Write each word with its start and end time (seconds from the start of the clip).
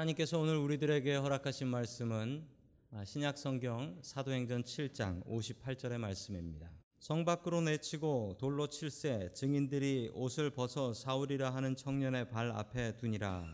하나님께서 0.00 0.38
오늘 0.38 0.56
우리들에게 0.56 1.16
허락하신 1.16 1.66
말씀은 1.68 2.46
아, 2.92 3.04
신약 3.04 3.36
성경 3.36 3.98
사도행전 4.00 4.62
7장 4.62 5.22
58절의 5.26 5.98
말씀입니다. 5.98 6.70
성 6.98 7.24
밖으로 7.24 7.60
내치고 7.60 8.36
돌로 8.38 8.68
칠세 8.68 9.32
증인들이 9.34 10.10
옷을 10.14 10.50
벗어 10.50 10.94
사울이라 10.94 11.54
하는 11.54 11.76
청년의 11.76 12.30
발 12.30 12.50
앞에 12.50 12.96
두니라. 12.96 13.44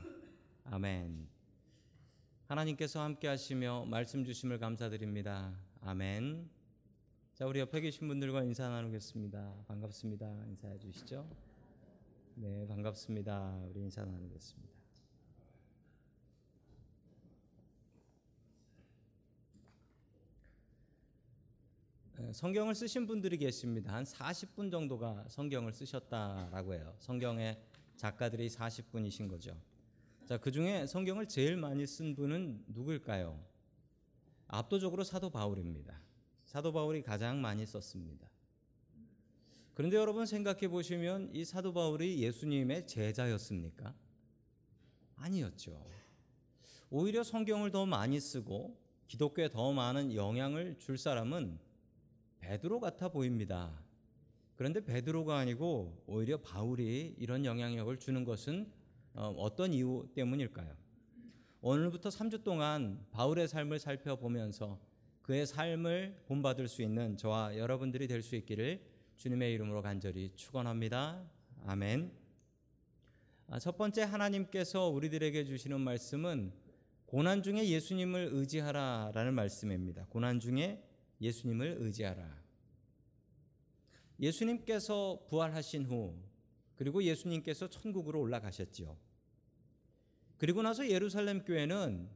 아멘. 0.64 1.28
하나님께서 2.46 3.00
함께 3.00 3.26
하시며 3.26 3.84
말씀 3.86 4.24
주심을 4.24 4.58
감사드립니다. 4.58 5.52
아멘. 5.80 6.48
자, 7.34 7.46
우리 7.46 7.58
옆에 7.58 7.80
계신 7.80 8.06
분들과 8.06 8.44
인사 8.44 8.68
나누겠습니다. 8.68 9.64
반갑습니다. 9.66 10.44
인사해 10.46 10.78
주시죠. 10.78 11.28
네, 12.36 12.66
반갑습니다. 12.68 13.64
우리 13.68 13.80
인사 13.80 14.04
나누겠습니다. 14.04 14.75
성경을 22.32 22.74
쓰신 22.74 23.06
분들이 23.06 23.36
계십니다. 23.36 23.92
한 23.92 24.04
40분 24.04 24.70
정도가 24.70 25.26
성경을 25.28 25.72
쓰셨다라고 25.72 26.74
해요. 26.74 26.94
성경의 26.98 27.60
작가들이 27.96 28.48
40분이신 28.48 29.28
거죠. 29.28 29.54
자, 30.24 30.38
그 30.38 30.50
중에 30.50 30.86
성경을 30.86 31.28
제일 31.28 31.56
많이 31.56 31.86
쓴 31.86 32.14
분은 32.14 32.64
누구일까요? 32.68 33.38
압도적으로 34.48 35.04
사도 35.04 35.28
바울입니다. 35.28 36.00
사도 36.46 36.72
바울이 36.72 37.02
가장 37.02 37.40
많이 37.40 37.66
썼습니다. 37.66 38.28
그런데 39.74 39.98
여러분 39.98 40.24
생각해 40.24 40.68
보시면 40.68 41.30
이 41.34 41.44
사도 41.44 41.74
바울이 41.74 42.22
예수님의 42.22 42.86
제자였습니까? 42.86 43.94
아니었죠. 45.16 45.84
오히려 46.88 47.22
성경을 47.22 47.70
더 47.72 47.84
많이 47.84 48.18
쓰고 48.18 48.80
기독교에 49.06 49.50
더 49.50 49.72
많은 49.72 50.14
영향을 50.14 50.78
줄 50.78 50.96
사람은 50.96 51.58
베드로 52.46 52.78
같아 52.78 53.08
보입니다. 53.08 53.72
그런데 54.54 54.84
베드로가 54.84 55.36
아니고 55.36 56.04
오히려 56.06 56.36
바울이 56.38 57.16
이런 57.18 57.44
영향력을 57.44 57.98
주는 57.98 58.24
것은 58.24 58.70
어, 59.14 59.34
어떤 59.36 59.72
이유 59.72 60.08
때문일까요? 60.14 60.72
오늘부터 61.60 62.08
3주 62.08 62.44
동안 62.44 63.04
바울의 63.10 63.48
삶을 63.48 63.80
살펴보면서 63.80 64.78
그의 65.22 65.44
삶을 65.44 66.22
본받을 66.26 66.68
수 66.68 66.82
있는 66.82 67.16
저와 67.16 67.56
여러분들이 67.56 68.06
될 68.06 68.22
수 68.22 68.36
있기를 68.36 68.80
주님의 69.16 69.52
이름으로 69.54 69.82
간절히 69.82 70.30
축원합니다. 70.36 71.28
아멘. 71.64 72.12
아, 73.48 73.58
첫 73.58 73.76
번째 73.76 74.02
하나님께서 74.02 74.88
우리들에게 74.88 75.44
주시는 75.44 75.80
말씀은 75.80 76.52
고난 77.06 77.42
중에 77.42 77.68
예수님을 77.68 78.28
의지하라라는 78.32 79.34
말씀입니다. 79.34 80.06
고난 80.10 80.38
중에 80.38 80.85
예수님을 81.20 81.76
의지하라. 81.80 82.44
예수님께서 84.20 85.26
부활하신 85.28 85.86
후 85.86 86.14
그리고 86.76 87.02
예수님께서 87.02 87.68
천국으로 87.68 88.20
올라가셨지요. 88.20 88.96
그리고 90.38 90.62
나서 90.62 90.88
예루살렘 90.88 91.42
교회는 91.44 92.08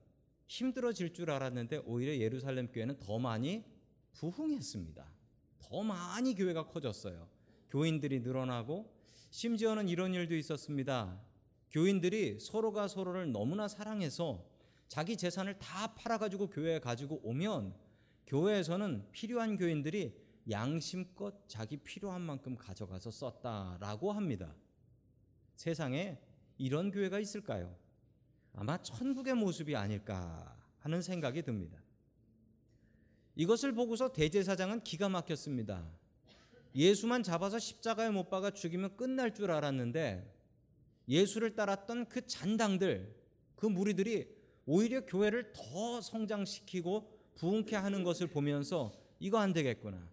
힘들어질 0.46 1.12
줄 1.14 1.30
알았는데 1.30 1.82
오히려 1.86 2.16
예루살렘 2.16 2.68
교회는 2.68 2.98
더 2.98 3.18
많이 3.18 3.64
부흥했습니다. 4.12 5.10
더 5.58 5.82
많이 5.82 6.34
교회가 6.34 6.66
커졌어요. 6.66 7.28
교인들이 7.70 8.20
늘어나고 8.20 8.92
심지어는 9.30 9.88
이런 9.88 10.12
일도 10.12 10.34
있었습니다. 10.34 11.20
교인들이 11.70 12.40
서로가 12.40 12.88
서로를 12.88 13.30
너무나 13.30 13.68
사랑해서 13.68 14.44
자기 14.88 15.16
재산을 15.16 15.56
다 15.58 15.94
팔아가지고 15.94 16.50
교회에 16.50 16.80
가지고 16.80 17.20
오면 17.22 17.72
교회에서는 18.30 19.08
필요한 19.10 19.56
교인들이 19.56 20.14
양심껏 20.48 21.48
자기 21.48 21.76
필요한 21.76 22.22
만큼 22.22 22.56
가져가서 22.56 23.10
썼다라고 23.10 24.12
합니다. 24.12 24.54
세상에 25.56 26.16
이런 26.56 26.92
교회가 26.92 27.18
있을까요? 27.18 27.76
아마 28.54 28.80
천국의 28.80 29.34
모습이 29.34 29.74
아닐까 29.74 30.56
하는 30.78 31.02
생각이 31.02 31.42
듭니다. 31.42 31.82
이것을 33.34 33.72
보고서 33.72 34.12
대제사장은 34.12 34.84
기가 34.84 35.08
막혔습니다. 35.08 35.90
예수만 36.72 37.24
잡아서 37.24 37.58
십자가에 37.58 38.10
못 38.10 38.30
박아 38.30 38.52
죽이면 38.52 38.96
끝날 38.96 39.34
줄 39.34 39.50
알았는데 39.50 40.32
예수를 41.08 41.56
따랐던 41.56 42.08
그 42.08 42.24
잔당들, 42.28 43.12
그 43.56 43.66
무리들이 43.66 44.28
오히려 44.66 45.04
교회를 45.04 45.52
더 45.52 46.00
성장시키고 46.00 47.19
부흥케 47.40 47.74
하는 47.74 48.04
것을 48.04 48.26
보면서 48.26 48.92
이거 49.18 49.38
안 49.38 49.54
되겠구나. 49.54 50.06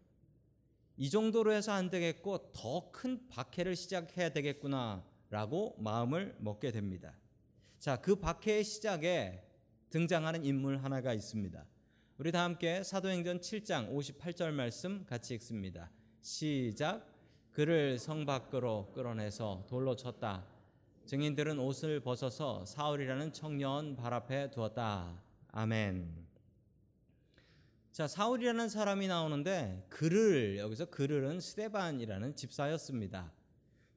이 0.95 1.09
정도로 1.09 1.51
해서 1.51 1.73
안 1.73 1.89
되겠고 1.89 2.53
더 2.53 2.89
큰 2.93 3.27
박해를 3.27 3.75
시작해야 3.75 4.29
되겠구나라고 4.29 5.75
마음을 5.77 6.37
먹게 6.39 6.71
됩니다. 6.71 7.13
자, 7.79 7.97
그 7.97 8.15
박해의 8.15 8.63
시작에 8.63 9.43
등장하는 9.89 10.45
인물 10.45 10.77
하나가 10.77 11.13
있습니다. 11.13 11.65
우리 12.17 12.31
다 12.31 12.45
함께 12.45 12.81
사도행전 12.81 13.41
7장 13.41 13.93
58절 13.93 14.51
말씀 14.51 15.05
같이 15.05 15.35
읽습니다. 15.35 15.91
시작. 16.21 17.05
그를 17.51 17.99
성 17.99 18.25
밖으로 18.25 18.93
끌어내서 18.93 19.65
돌로 19.67 19.97
쳤다. 19.97 20.45
증인들은 21.05 21.59
옷을 21.59 21.99
벗어서 21.99 22.65
사울이라는 22.65 23.33
청년 23.33 23.97
발 23.97 24.13
앞에 24.13 24.49
두었다. 24.49 25.21
아멘. 25.51 26.26
자, 27.91 28.07
사울이라는 28.07 28.69
사람이 28.69 29.07
나오는데 29.07 29.85
그를 29.89 30.57
여기서 30.59 30.85
그를은 30.85 31.39
스테반이라는 31.39 32.35
집사였습니다. 32.35 33.31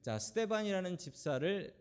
자, 0.01 0.17
스테반이라는 0.17 0.97
집사를 0.97 1.73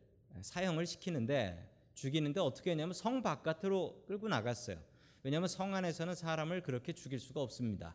사형을 0.43 0.87
시키는데 0.87 1.67
죽이는데 1.95 2.41
어떻게 2.41 2.73
했냐면 2.73 2.93
성 2.93 3.23
바깥으로 3.23 4.05
끌고 4.07 4.29
나갔어요. 4.29 4.79
왜냐하면 5.23 5.49
성 5.49 5.75
안에서는 5.75 6.15
사람을 6.15 6.63
그렇게 6.63 6.93
죽일 6.93 7.19
수가 7.21 7.41
없습니다. 7.43 7.95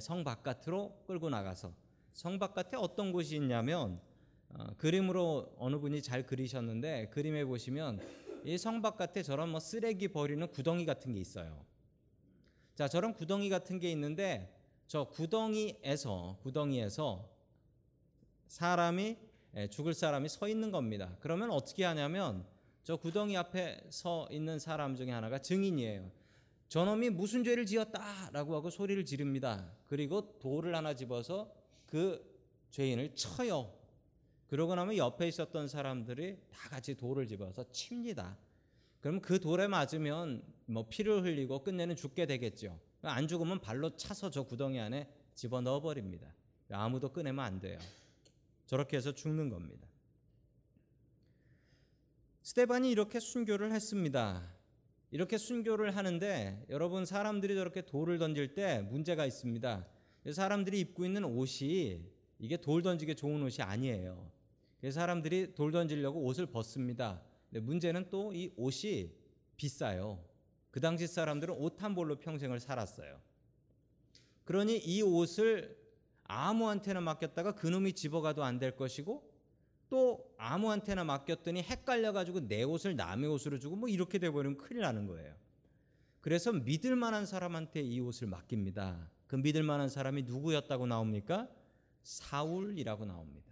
성 0.00 0.24
바깥으로 0.24 1.04
끌고 1.06 1.30
나가서 1.30 1.72
성 2.12 2.38
바깥에 2.38 2.76
어떤 2.76 3.12
곳이 3.12 3.36
있냐면 3.36 4.00
어, 4.50 4.66
그림으로 4.78 5.54
어느 5.58 5.78
분이 5.78 6.02
잘 6.02 6.26
그리셨는데 6.26 7.10
그림에 7.10 7.44
보시면 7.44 8.00
이 8.44 8.56
성 8.58 8.82
바깥에 8.82 9.22
저런 9.22 9.50
뭐 9.50 9.60
쓰레기 9.60 10.08
버리는 10.08 10.44
구덩이 10.48 10.84
같은 10.86 11.12
게 11.14 11.20
있어요. 11.20 11.64
자, 12.80 12.88
저런 12.88 13.12
구덩이 13.12 13.50
같은 13.50 13.78
게 13.78 13.92
있는데 13.92 14.58
저 14.86 15.04
구덩이에서 15.04 16.38
구덩이에서 16.40 17.28
사람이 18.46 19.18
죽을 19.68 19.92
사람이 19.92 20.30
서 20.30 20.48
있는 20.48 20.70
겁니다. 20.70 21.14
그러면 21.20 21.50
어떻게 21.50 21.84
하냐면 21.84 22.46
저 22.82 22.96
구덩이 22.96 23.36
앞에 23.36 23.82
서 23.90 24.26
있는 24.30 24.58
사람 24.58 24.96
중에 24.96 25.10
하나가 25.10 25.42
증인이에요. 25.42 26.10
저놈이 26.68 27.10
무슨 27.10 27.44
죄를 27.44 27.66
지었다라고 27.66 28.54
하고 28.54 28.70
소리를 28.70 29.04
지릅니다. 29.04 29.70
그리고 29.84 30.38
돌을 30.38 30.74
하나 30.74 30.94
집어서 30.94 31.52
그 31.84 32.34
죄인을 32.70 33.14
쳐요. 33.14 33.74
그러고 34.46 34.74
나면 34.74 34.96
옆에 34.96 35.28
있었던 35.28 35.68
사람들이 35.68 36.38
다 36.50 36.70
같이 36.70 36.96
돌을 36.96 37.28
집어서 37.28 37.62
칩니다. 37.72 38.38
그럼 39.00 39.20
그 39.20 39.40
돌에 39.40 39.66
맞으면 39.66 40.42
뭐 40.66 40.86
피를 40.88 41.24
흘리고 41.24 41.62
끝내는 41.62 41.96
죽게 41.96 42.26
되겠죠. 42.26 42.78
안 43.02 43.26
죽으면 43.26 43.60
발로 43.60 43.96
차서 43.96 44.30
저 44.30 44.42
구덩이 44.44 44.78
안에 44.78 45.08
집어 45.34 45.60
넣어 45.60 45.80
버립니다. 45.80 46.34
아무도 46.70 47.10
꺼내면 47.10 47.44
안 47.44 47.60
돼요. 47.60 47.78
저렇게 48.66 48.96
해서 48.96 49.12
죽는 49.12 49.48
겁니다. 49.48 49.88
스테반이 52.42 52.90
이렇게 52.90 53.20
순교를 53.20 53.72
했습니다. 53.72 54.54
이렇게 55.10 55.38
순교를 55.38 55.96
하는데 55.96 56.64
여러분 56.68 57.04
사람들이 57.04 57.54
저렇게 57.54 57.82
돌을 57.82 58.18
던질 58.18 58.54
때 58.54 58.80
문제가 58.80 59.26
있습니다. 59.26 59.86
사람들이 60.32 60.78
입고 60.80 61.04
있는 61.04 61.24
옷이 61.24 62.04
이게 62.38 62.56
돌 62.56 62.82
던지기 62.82 63.16
좋은 63.16 63.42
옷이 63.42 63.62
아니에요. 63.62 64.30
그래서 64.80 65.00
사람들이 65.00 65.54
돌 65.54 65.72
던지려고 65.72 66.22
옷을 66.24 66.46
벗습니다. 66.46 67.22
근데 67.50 67.60
문제는 67.60 68.10
또 68.10 68.32
이 68.32 68.52
옷이 68.56 69.10
비싸요. 69.56 70.24
그 70.70 70.80
당시 70.80 71.06
사람들은 71.06 71.54
옷 71.54 71.82
한 71.82 71.94
벌로 71.94 72.16
평생을 72.18 72.60
살았어요. 72.60 73.20
그러니 74.44 74.78
이 74.78 75.02
옷을 75.02 75.76
아무한테나 76.24 77.00
맡겼다가 77.00 77.54
그놈이 77.56 77.92
집어가도 77.92 78.44
안 78.44 78.58
될 78.58 78.76
것이고 78.76 79.28
또 79.88 80.32
아무한테나 80.38 81.02
맡겼더니 81.02 81.62
헷갈려 81.62 82.12
가지고 82.12 82.46
내 82.46 82.62
옷을 82.62 82.94
남의 82.94 83.28
옷으로 83.28 83.58
주고 83.58 83.74
뭐 83.74 83.88
이렇게 83.88 84.18
돼 84.18 84.30
버리면 84.30 84.56
큰일 84.56 84.82
나는 84.82 85.06
거예요. 85.06 85.34
그래서 86.20 86.52
믿을 86.52 86.94
만한 86.94 87.26
사람한테 87.26 87.80
이 87.80 87.98
옷을 87.98 88.28
맡깁니다. 88.28 89.10
그 89.26 89.36
믿을 89.36 89.62
만한 89.64 89.88
사람이 89.88 90.22
누구였다고 90.22 90.86
나옵니까? 90.86 91.48
사울이라고 92.02 93.04
나옵니다. 93.06 93.50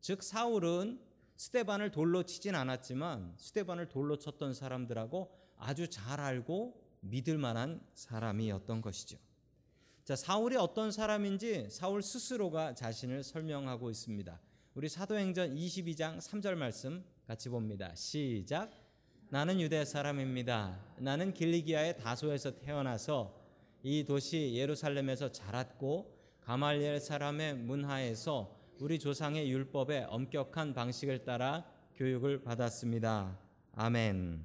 즉 0.00 0.22
사울은 0.22 1.00
스테반을 1.36 1.90
돌로 1.90 2.22
치진 2.22 2.54
않았지만 2.54 3.34
스테반을 3.36 3.88
돌로 3.88 4.18
쳤던 4.18 4.54
사람들하고 4.54 5.30
아주 5.58 5.88
잘 5.88 6.20
알고 6.20 6.80
믿을 7.00 7.38
만한 7.38 7.80
사람이었던 7.94 8.80
것이죠. 8.80 9.18
자, 10.04 10.16
사울이 10.16 10.56
어떤 10.56 10.92
사람인지 10.92 11.68
사울 11.70 12.02
스스로가 12.02 12.74
자신을 12.74 13.22
설명하고 13.22 13.90
있습니다. 13.90 14.40
우리 14.74 14.88
사도행전 14.88 15.54
22장 15.54 16.18
3절 16.18 16.56
말씀 16.56 17.04
같이 17.26 17.48
봅니다. 17.48 17.94
시작. 17.94 18.70
나는 19.30 19.60
유대 19.60 19.84
사람입니다. 19.84 20.78
나는 20.98 21.32
길리기아의 21.32 21.96
다소에서 21.96 22.58
태어나서 22.58 23.40
이 23.82 24.04
도시 24.04 24.54
예루살렘에서 24.54 25.32
자랐고 25.32 26.14
가말리엘 26.40 27.00
사람의 27.00 27.54
문화에서 27.56 28.53
우리 28.80 28.98
조상의 28.98 29.50
율법에 29.50 30.06
엄격한 30.08 30.74
방식을 30.74 31.24
따라 31.24 31.64
교육을 31.94 32.42
받았습니다. 32.42 33.38
아멘. 33.72 34.44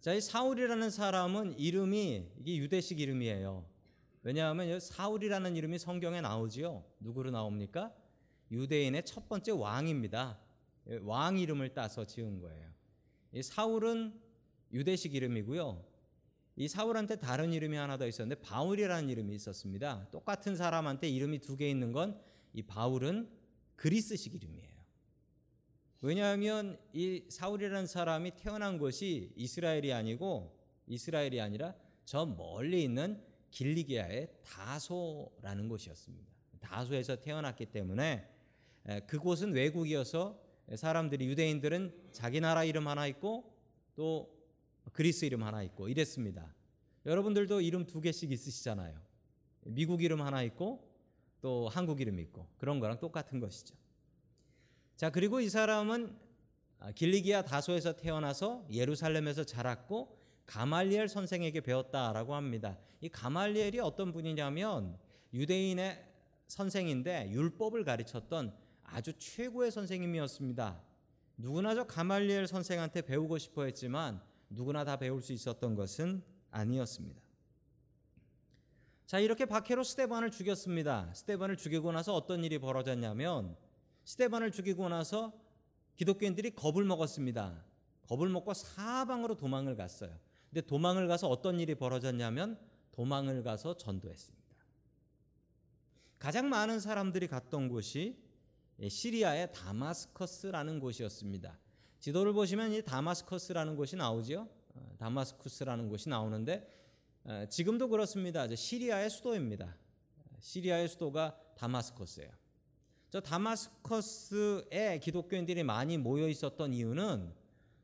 자, 0.00 0.12
이 0.12 0.20
사울이라는 0.20 0.90
사람은 0.90 1.58
이름이 1.58 2.32
이게 2.40 2.56
유대식 2.56 2.98
이름이에요. 2.98 3.64
왜냐하면 4.24 4.80
사울이라는 4.80 5.54
이름이 5.54 5.78
성경에 5.78 6.20
나오지요. 6.20 6.84
누구로 6.98 7.30
나옵니까? 7.30 7.94
유대인의 8.50 9.04
첫 9.04 9.28
번째 9.28 9.52
왕입니다. 9.52 10.38
왕 11.02 11.38
이름을 11.38 11.72
따서 11.72 12.04
지은 12.04 12.40
거예요. 12.40 12.68
이 13.32 13.42
사울은 13.42 14.20
유대식 14.72 15.14
이름이고요. 15.14 15.93
이 16.56 16.68
사울한테 16.68 17.16
다른 17.16 17.52
이름이 17.52 17.76
하나 17.76 17.96
더 17.98 18.06
있었는데 18.06 18.40
바울이라는 18.42 19.08
이름이 19.08 19.34
있었습니다. 19.34 20.08
똑같은 20.10 20.56
사람한테 20.56 21.08
이름이 21.08 21.40
두 21.40 21.56
개 21.56 21.68
있는 21.68 21.92
건 21.92 22.34
이 22.54 22.62
바울은 22.62 23.28
그리스식 23.76 24.34
이름이에요. 24.34 24.74
왜냐하면 26.00 26.78
이 26.92 27.24
사울이라는 27.28 27.86
사람이 27.86 28.36
태어난 28.36 28.78
곳이 28.78 29.32
이스라엘이 29.36 29.92
아니고 29.92 30.56
이스라엘이 30.86 31.40
아니라 31.40 31.74
저 32.04 32.24
멀리 32.24 32.84
있는 32.84 33.20
길리기아의 33.50 34.28
다소라는 34.44 35.68
곳이었습니다. 35.68 36.32
다소에서 36.60 37.16
태어났기 37.16 37.66
때문에 37.66 38.28
그곳은 39.06 39.52
외국이어서 39.52 40.40
사람들이 40.76 41.26
유대인들은 41.26 42.10
자기 42.12 42.40
나라 42.40 42.64
이름 42.64 42.86
하나 42.86 43.06
있고 43.08 43.52
또 43.96 44.33
그리스 44.92 45.24
이름 45.24 45.42
하나 45.42 45.62
있고 45.62 45.88
이랬습니다. 45.88 46.54
여러분들도 47.06 47.60
이름 47.60 47.86
두 47.86 48.00
개씩 48.00 48.32
있으시잖아요. 48.32 49.00
미국 49.66 50.02
이름 50.02 50.22
하나 50.22 50.42
있고 50.42 50.90
또 51.40 51.68
한국 51.68 52.00
이름 52.00 52.18
있고 52.20 52.46
그런 52.58 52.80
거랑 52.80 53.00
똑같은 53.00 53.40
것이죠. 53.40 53.74
자, 54.96 55.10
그리고 55.10 55.40
이 55.40 55.48
사람은 55.48 56.16
길리기아 56.94 57.42
다소에서 57.42 57.96
태어나서 57.96 58.66
예루살렘에서 58.70 59.44
자랐고 59.44 60.18
가말리엘 60.46 61.08
선생에게 61.08 61.60
배웠다라고 61.60 62.34
합니다. 62.34 62.78
이 63.00 63.08
가말리엘이 63.08 63.80
어떤 63.80 64.12
분이냐면 64.12 64.98
유대인의 65.32 66.04
선생인데 66.46 67.30
율법을 67.30 67.84
가르쳤던 67.84 68.54
아주 68.84 69.12
최고의 69.18 69.70
선생님이었습니다. 69.70 70.80
누구나 71.38 71.74
저 71.74 71.84
가말리엘 71.84 72.46
선생한테 72.46 73.02
배우고 73.02 73.38
싶어 73.38 73.64
했지만 73.64 74.22
누구나 74.54 74.84
다 74.84 74.96
배울 74.96 75.22
수 75.22 75.32
있었던 75.32 75.74
것은 75.74 76.22
아니었습니다. 76.50 77.20
자, 79.06 79.18
이렇게 79.18 79.44
박해로 79.44 79.84
스테반을 79.84 80.30
죽였습니다. 80.30 81.12
스테반을 81.14 81.56
죽이고 81.56 81.92
나서 81.92 82.14
어떤 82.14 82.42
일이 82.42 82.58
벌어졌냐면 82.58 83.56
스테반을 84.04 84.50
죽이고 84.50 84.88
나서 84.88 85.32
기독교인들이 85.96 86.54
겁을 86.54 86.84
먹었습니다. 86.84 87.64
겁을 88.08 88.28
먹고 88.28 88.54
사방으로 88.54 89.36
도망을 89.36 89.76
갔어요. 89.76 90.18
근데 90.50 90.60
도망을 90.62 91.08
가서 91.08 91.28
어떤 91.28 91.60
일이 91.60 91.74
벌어졌냐면 91.74 92.58
도망을 92.92 93.42
가서 93.42 93.76
전도했습니다. 93.76 94.44
가장 96.18 96.48
많은 96.48 96.80
사람들이 96.80 97.26
갔던 97.28 97.68
곳이 97.68 98.16
시리아의 98.88 99.52
다마스커스라는 99.52 100.80
곳이었습니다. 100.80 101.58
지도를 102.04 102.34
보시면 102.34 102.72
이 102.72 102.82
다마스커스라는 102.82 103.76
곳이 103.76 103.96
나오죠. 103.96 104.46
어, 104.74 104.94
다마스쿠스라는 104.98 105.88
곳이 105.88 106.10
나오는데 106.10 106.68
어, 107.24 107.46
지금도 107.48 107.88
그렇습니다. 107.88 108.46
시리아의 108.54 109.08
수도입니다. 109.08 109.74
시리아의 110.38 110.88
수도가 110.88 111.34
다마스커스예요. 111.56 112.30
저 113.08 113.22
다마스커스에 113.22 115.00
기독교인들이 115.02 115.62
많이 115.64 115.96
모여 115.96 116.28
있었던 116.28 116.74
이유는 116.74 117.32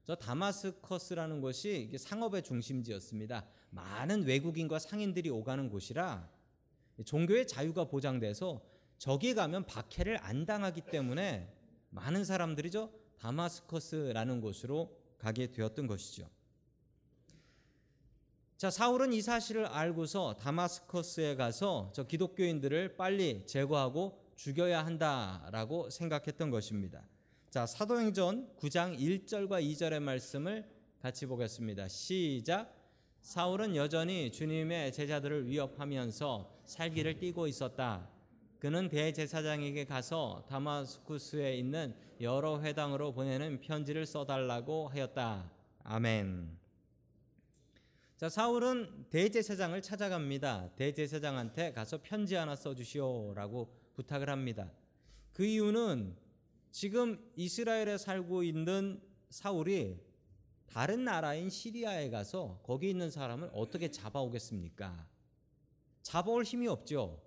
저 0.04 0.14
다마스커스라는 0.16 1.40
곳이 1.40 1.90
상업의 1.96 2.42
중심지였습니다. 2.42 3.46
많은 3.70 4.24
외국인과 4.24 4.80
상인들이 4.80 5.30
오가는 5.30 5.70
곳이라 5.70 6.28
종교의 7.06 7.46
자유가 7.46 7.84
보장돼서 7.84 8.60
저기 8.98 9.32
가면 9.32 9.64
박해를 9.64 10.18
안 10.20 10.44
당하기 10.44 10.82
때문에 10.90 11.50
많은 11.88 12.26
사람들이 12.26 12.70
저 12.70 12.99
다마스커스라는 13.20 14.40
곳으로 14.40 14.96
가게 15.18 15.50
되었던 15.50 15.86
것이죠. 15.86 16.28
자, 18.56 18.70
사울은 18.70 19.12
이 19.12 19.22
사실을 19.22 19.66
알고서 19.66 20.36
다마스커스에 20.36 21.34
가서 21.34 21.92
저 21.94 22.06
기독교인들을 22.06 22.96
빨리 22.96 23.46
제거하고 23.46 24.20
죽여야 24.36 24.84
한다라고 24.84 25.90
생각했던 25.90 26.50
것입니다. 26.50 27.06
자, 27.50 27.66
사도행전 27.66 28.56
9장 28.58 28.98
1절과 28.98 29.62
2절의 29.62 30.00
말씀을 30.00 30.68
같이 31.00 31.26
보겠습니다. 31.26 31.88
시작. 31.88 32.76
사울은 33.22 33.76
여전히 33.76 34.30
주님의 34.30 34.92
제자들을 34.92 35.46
위협하면서 35.46 36.62
살기를 36.64 37.18
띠고 37.18 37.46
있었다. 37.46 38.08
그는 38.58 38.88
대제사장에게 38.88 39.84
가서 39.86 40.44
다마스쿠스에 40.48 41.56
있는 41.56 41.94
여러 42.20 42.60
회당으로 42.60 43.12
보내는 43.12 43.62
편지를 43.62 44.04
써달라고 44.04 44.88
하였다. 44.88 45.50
아멘. 45.84 46.58
자, 48.18 48.28
사울은 48.28 49.06
대제사장을 49.08 49.80
찾아갑니다. 49.80 50.74
대제사장한테 50.76 51.72
가서 51.72 52.02
편지 52.02 52.34
하나 52.34 52.54
써주시오라고 52.54 53.72
부탁을 53.94 54.28
합니다. 54.28 54.70
그 55.32 55.46
이유는 55.46 56.14
지금 56.70 57.30
이스라엘에 57.36 57.96
살고 57.96 58.42
있는 58.42 59.00
사울이 59.30 59.98
다른 60.66 61.04
나라인 61.04 61.48
시리아에 61.48 62.10
가서 62.10 62.60
거기 62.62 62.90
있는 62.90 63.10
사람을 63.10 63.48
어떻게 63.54 63.90
잡아오겠습니까? 63.90 65.08
잡아올 66.02 66.44
힘이 66.44 66.68
없죠. 66.68 67.22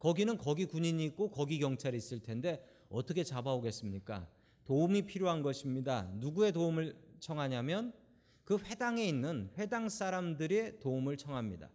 거기는 0.00 0.36
거기 0.36 0.64
군인이 0.66 1.04
있고 1.04 1.30
거기 1.30 1.60
경찰이 1.60 1.96
있을 1.96 2.18
텐데 2.18 2.71
어떻게 2.92 3.24
잡아오겠습니까? 3.24 4.28
도움이 4.64 5.06
필요한 5.06 5.42
것입니다. 5.42 6.08
누구의 6.14 6.52
도움을 6.52 6.94
청하냐면 7.20 7.92
그 8.44 8.58
회당에 8.58 9.04
있는 9.04 9.50
회당 9.56 9.88
사람들의 9.88 10.80
도움을 10.80 11.16
청합니다. 11.16 11.70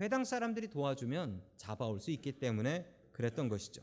회당 0.00 0.24
사람들이 0.24 0.68
도와주면 0.68 1.42
잡아올 1.56 2.00
수 2.00 2.10
있기 2.10 2.32
때문에 2.32 2.86
그랬던 3.12 3.48
것이죠. 3.48 3.82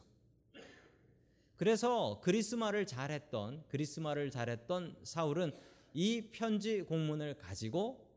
그래서 1.56 2.20
그리스마를 2.22 2.86
잘했던 2.88 3.66
그리스마를 3.68 4.32
잘했던 4.32 4.98
사울은 5.04 5.52
이 5.94 6.30
편지 6.32 6.82
공문을 6.82 7.36
가지고 7.38 8.10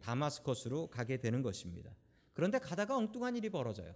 다마스커스로 0.00 0.88
가게 0.88 1.18
되는 1.18 1.42
것입니다. 1.42 1.94
그런데 2.32 2.58
가다가 2.58 2.96
엉뚱한 2.96 3.36
일이 3.36 3.50
벌어져요. 3.50 3.94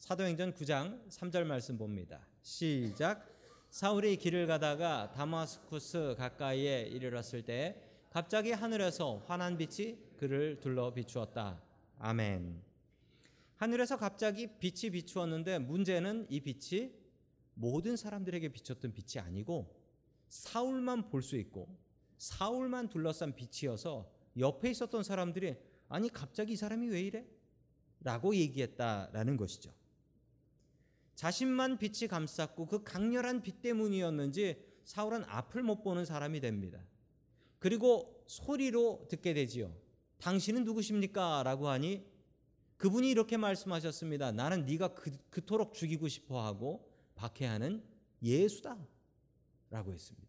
사도행전 0.00 0.54
9장 0.54 1.06
3절 1.08 1.44
말씀 1.44 1.76
봅니다. 1.76 2.26
시작. 2.42 3.28
사울이 3.68 4.16
길을 4.16 4.46
가다가 4.46 5.12
다마스쿠스 5.12 6.14
가까이에 6.16 6.84
이르렀을 6.84 7.42
때 7.42 7.80
갑자기 8.08 8.50
하늘에서 8.50 9.18
환한 9.26 9.58
빛이 9.58 9.98
그를 10.16 10.58
둘러 10.58 10.92
비추었다. 10.94 11.62
아멘. 11.98 12.62
하늘에서 13.56 13.98
갑자기 13.98 14.48
빛이 14.58 14.90
비추었는데 14.90 15.58
문제는 15.58 16.26
이 16.30 16.40
빛이 16.40 16.92
모든 17.52 17.94
사람들에게 17.96 18.48
비쳤던 18.48 18.94
빛이 18.94 19.22
아니고 19.22 19.76
사울만 20.30 21.10
볼 21.10 21.22
수 21.22 21.36
있고 21.36 21.68
사울만 22.16 22.88
둘러싼 22.88 23.34
빛이어서 23.36 24.10
옆에 24.38 24.70
있었던 24.70 25.02
사람들이 25.02 25.56
아니 25.88 26.08
갑자기 26.08 26.54
이 26.54 26.56
사람이 26.56 26.88
왜 26.88 27.02
이래? 27.02 27.26
라고 28.00 28.34
얘기했다라는 28.34 29.36
것이죠. 29.36 29.78
자신만 31.20 31.76
빛이 31.76 32.08
감쌌고 32.08 32.64
그 32.64 32.82
강렬한 32.82 33.42
빛 33.42 33.60
때문이었는지 33.60 34.56
사울은 34.84 35.22
앞을 35.24 35.62
못 35.62 35.82
보는 35.82 36.06
사람이 36.06 36.40
됩니다. 36.40 36.82
그리고 37.58 38.24
소리로 38.26 39.06
듣게 39.10 39.34
되지요. 39.34 39.70
당신은 40.16 40.64
누구십니까? 40.64 41.42
라고 41.42 41.68
하니 41.68 42.06
그분이 42.78 43.10
이렇게 43.10 43.36
말씀하셨습니다. 43.36 44.32
나는 44.32 44.64
네가 44.64 44.94
그, 44.94 45.10
그토록 45.28 45.74
죽이고 45.74 46.08
싶어 46.08 46.42
하고 46.42 46.90
박해하는 47.16 47.84
예수다. 48.22 48.78
라고 49.68 49.92
했습니다. 49.92 50.26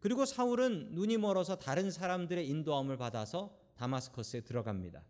그리고 0.00 0.24
사울은 0.24 0.92
눈이 0.92 1.18
멀어서 1.18 1.58
다른 1.58 1.90
사람들의 1.90 2.48
인도함을 2.48 2.96
받아서 2.96 3.54
다마스커스에 3.74 4.40
들어갑니다. 4.40 5.04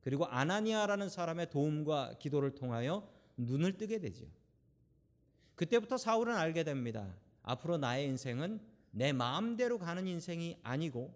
그리고 0.00 0.26
아나니아라는 0.26 1.08
사람의 1.08 1.50
도움과 1.50 2.14
기도를 2.18 2.56
통하여 2.56 3.11
눈을 3.36 3.76
뜨게 3.76 3.98
되죠. 3.98 4.26
그때부터 5.54 5.96
사울은 5.96 6.34
알게 6.34 6.64
됩니다. 6.64 7.14
앞으로 7.42 7.78
나의 7.78 8.06
인생은 8.06 8.60
내 8.90 9.12
마음대로 9.12 9.78
가는 9.78 10.06
인생이 10.06 10.58
아니고 10.62 11.14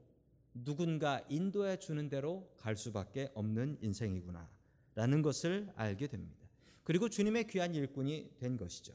누군가 0.55 1.23
인도해 1.29 1.79
주는 1.79 2.09
대로 2.09 2.51
갈 2.57 2.77
수밖에 2.77 3.31
없는 3.35 3.79
인생이구나. 3.81 4.49
라는 4.95 5.21
것을 5.21 5.71
알게 5.77 6.07
됩니다. 6.07 6.47
그리고 6.83 7.09
주님의 7.09 7.49
귀한 7.49 7.75
일꾼이 7.75 8.31
된 8.39 8.57
것이죠. 8.57 8.95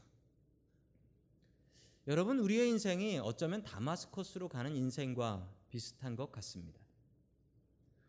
여러분, 2.08 2.40
우리의 2.40 2.68
인생이 2.70 3.18
어쩌면 3.18 3.62
다마스커스로 3.62 4.48
가는 4.48 4.74
인생과 4.74 5.48
비슷한 5.68 6.16
것 6.16 6.32
같습니다. 6.32 6.80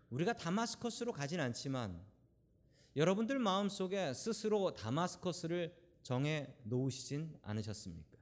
우리가 0.09 0.33
다마스커스로 0.33 1.11
가진 1.11 1.39
않지만 1.39 2.01
여러분들 2.95 3.39
마음속에 3.39 4.13
스스로 4.13 4.73
다마스커스를 4.73 5.75
정해 6.03 6.53
놓으시진 6.63 7.37
않으셨습니까? 7.41 8.17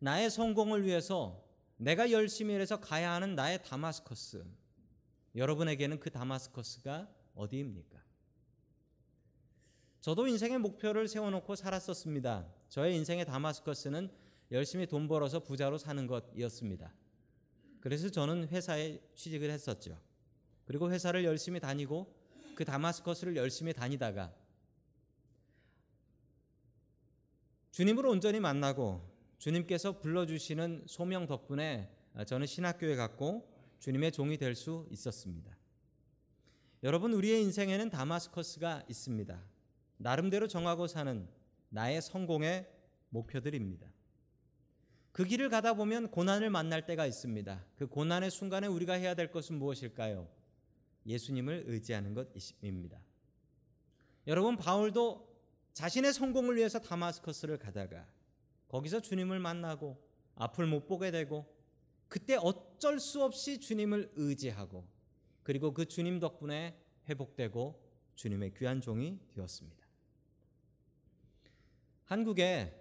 나의 0.00 0.30
성공을 0.30 0.84
위해서 0.84 1.44
내가 1.76 2.10
열심히 2.10 2.54
일해서 2.54 2.80
가야 2.80 3.12
하는 3.12 3.34
나의 3.34 3.62
다마스커스. 3.62 4.44
여러분에게는 5.36 6.00
그 6.00 6.10
다마스커스가 6.10 7.08
어디입니까? 7.34 8.02
저도 10.00 10.26
인생의 10.26 10.58
목표를 10.58 11.08
세워놓고 11.08 11.56
살았었습니다. 11.56 12.46
저의 12.68 12.96
인생의 12.96 13.24
다마스커스는 13.24 14.10
열심히 14.50 14.86
돈 14.86 15.08
벌어서 15.08 15.40
부자로 15.40 15.78
사는 15.78 16.06
것이었습니다. 16.06 16.92
그래서 17.80 18.08
저는 18.08 18.48
회사에 18.48 19.00
취직을 19.14 19.50
했었죠. 19.50 19.98
그리고 20.64 20.90
회사를 20.90 21.24
열심히 21.24 21.60
다니고 21.60 22.14
그 22.54 22.64
다마스커스를 22.64 23.36
열심히 23.36 23.72
다니다가 23.72 24.34
주님을 27.72 28.06
온전히 28.06 28.40
만나고 28.40 29.14
주님께서 29.38 29.98
불러주시는 30.00 30.84
소명 30.86 31.26
덕분에 31.26 31.90
저는 32.26 32.46
신학교에 32.46 32.94
갔고 32.96 33.52
주님의 33.80 34.12
종이 34.12 34.38
될 34.38 34.54
수 34.54 34.86
있었습니다. 34.90 35.54
여러분, 36.84 37.12
우리의 37.12 37.42
인생에는 37.42 37.90
다마스커스가 37.90 38.84
있습니다. 38.88 39.42
나름대로 39.96 40.46
정하고 40.46 40.86
사는 40.86 41.28
나의 41.70 42.00
성공의 42.00 42.70
목표들입니다. 43.08 43.86
그 45.12 45.24
길을 45.24 45.48
가다 45.48 45.74
보면 45.74 46.10
고난을 46.10 46.50
만날 46.50 46.86
때가 46.86 47.06
있습니다. 47.06 47.64
그 47.76 47.86
고난의 47.86 48.30
순간에 48.30 48.66
우리가 48.66 48.94
해야 48.94 49.14
될 49.14 49.30
것은 49.30 49.58
무엇일까요? 49.58 50.28
예수님을 51.06 51.64
의지하는 51.66 52.14
것입니다. 52.14 53.00
여러분, 54.26 54.56
바울도 54.56 55.34
자신의 55.72 56.12
성공을 56.12 56.56
위해서 56.56 56.78
다마스커스를 56.78 57.58
가다가 57.58 58.06
거기서 58.68 59.00
주님을 59.00 59.38
만나고 59.40 60.00
앞을 60.36 60.66
못 60.66 60.86
보게 60.86 61.10
되고 61.10 61.52
그때 62.08 62.36
어쩔 62.36 63.00
수 63.00 63.22
없이 63.22 63.58
주님을 63.58 64.12
의지하고 64.14 64.86
그리고 65.42 65.74
그 65.74 65.86
주님 65.86 66.20
덕분에 66.20 66.80
회복되고 67.08 67.82
주님의 68.14 68.54
귀한 68.54 68.80
종이 68.80 69.18
되었습니다. 69.34 69.84
한국에 72.04 72.80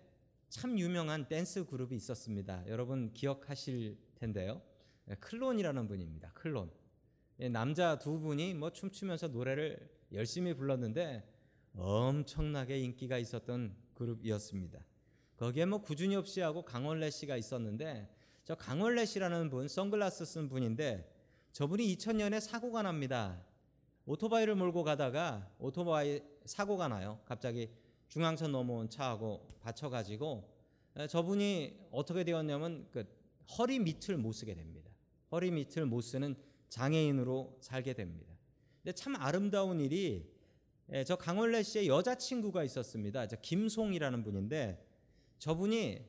참 0.50 0.78
유명한 0.78 1.28
댄스 1.28 1.66
그룹이 1.66 1.96
있었습니다. 1.96 2.64
여러분 2.68 3.12
기억하실 3.14 3.98
텐데요. 4.16 4.62
클론이라는 5.20 5.88
분입니다. 5.88 6.32
클론. 6.34 6.72
예, 7.40 7.50
남자 7.50 7.98
두 7.98 8.20
분이 8.20 8.54
뭐 8.54 8.72
춤추면서 8.72 9.30
노래를 9.30 9.90
열심히 10.12 10.54
불렀는데 10.54 11.24
엄청나게 11.76 12.80
인기가 12.80 13.18
있었던 13.18 13.76
그룹이었습니다. 13.96 14.80
거기에 15.38 15.66
뭐 15.66 15.82
구준엽 15.82 16.28
씨하고 16.28 16.64
강원래 16.64 17.10
씨가 17.10 17.36
있었는데 17.38 18.08
저 18.44 18.56
강원래 18.56 19.06
씨라는 19.06 19.50
분 19.50 19.68
선글라스 19.68 20.26
쓴 20.26 20.48
분인데 20.48 21.10
저분이 21.54 21.96
2000년에 21.96 22.40
사고가 22.40 22.84
납니다. 22.84 23.44
오토바이를 24.06 24.56
몰고 24.56 24.84
가다가 24.84 25.50
오토바이 25.58 26.22
사고가 26.46 26.88
나요. 26.88 27.20
갑자기 27.26 27.72
중앙선 28.10 28.52
넘어온 28.52 28.90
차하고 28.90 29.48
받쳐가지고 29.62 30.50
저분이 31.10 31.88
어떻게 31.92 32.24
되었냐면 32.24 32.88
그 32.92 33.06
허리 33.58 33.80
밑을 33.80 34.18
못 34.18 34.34
쓰게 34.34 34.54
됩니다. 34.54 34.92
허리 35.32 35.50
밑을 35.50 35.88
못 35.88 36.02
쓰는 36.02 36.36
장애인으로 36.74 37.56
살게 37.62 37.94
됩니다. 37.94 38.34
근데 38.82 38.94
참 38.94 39.16
아름다운 39.16 39.80
일이 39.80 40.28
저 41.06 41.16
강원래 41.16 41.62
씨의 41.62 41.88
여자친구가 41.88 42.64
있었습니다. 42.64 43.28
저 43.28 43.36
김송이라는 43.36 44.24
분인데 44.24 44.84
저분이 45.38 46.04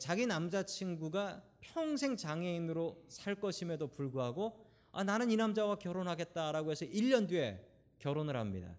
자기 0.00 0.26
남자친구가 0.26 1.44
평생 1.60 2.16
장애인으로 2.16 3.04
살 3.08 3.36
것임에도 3.36 3.86
불구하고 3.86 4.66
아, 4.90 5.04
나는 5.04 5.30
이 5.30 5.36
남자와 5.36 5.76
결혼하겠다라고 5.76 6.72
해서 6.72 6.84
1년 6.86 7.28
뒤에 7.28 7.64
결혼을 8.00 8.36
합니다. 8.36 8.76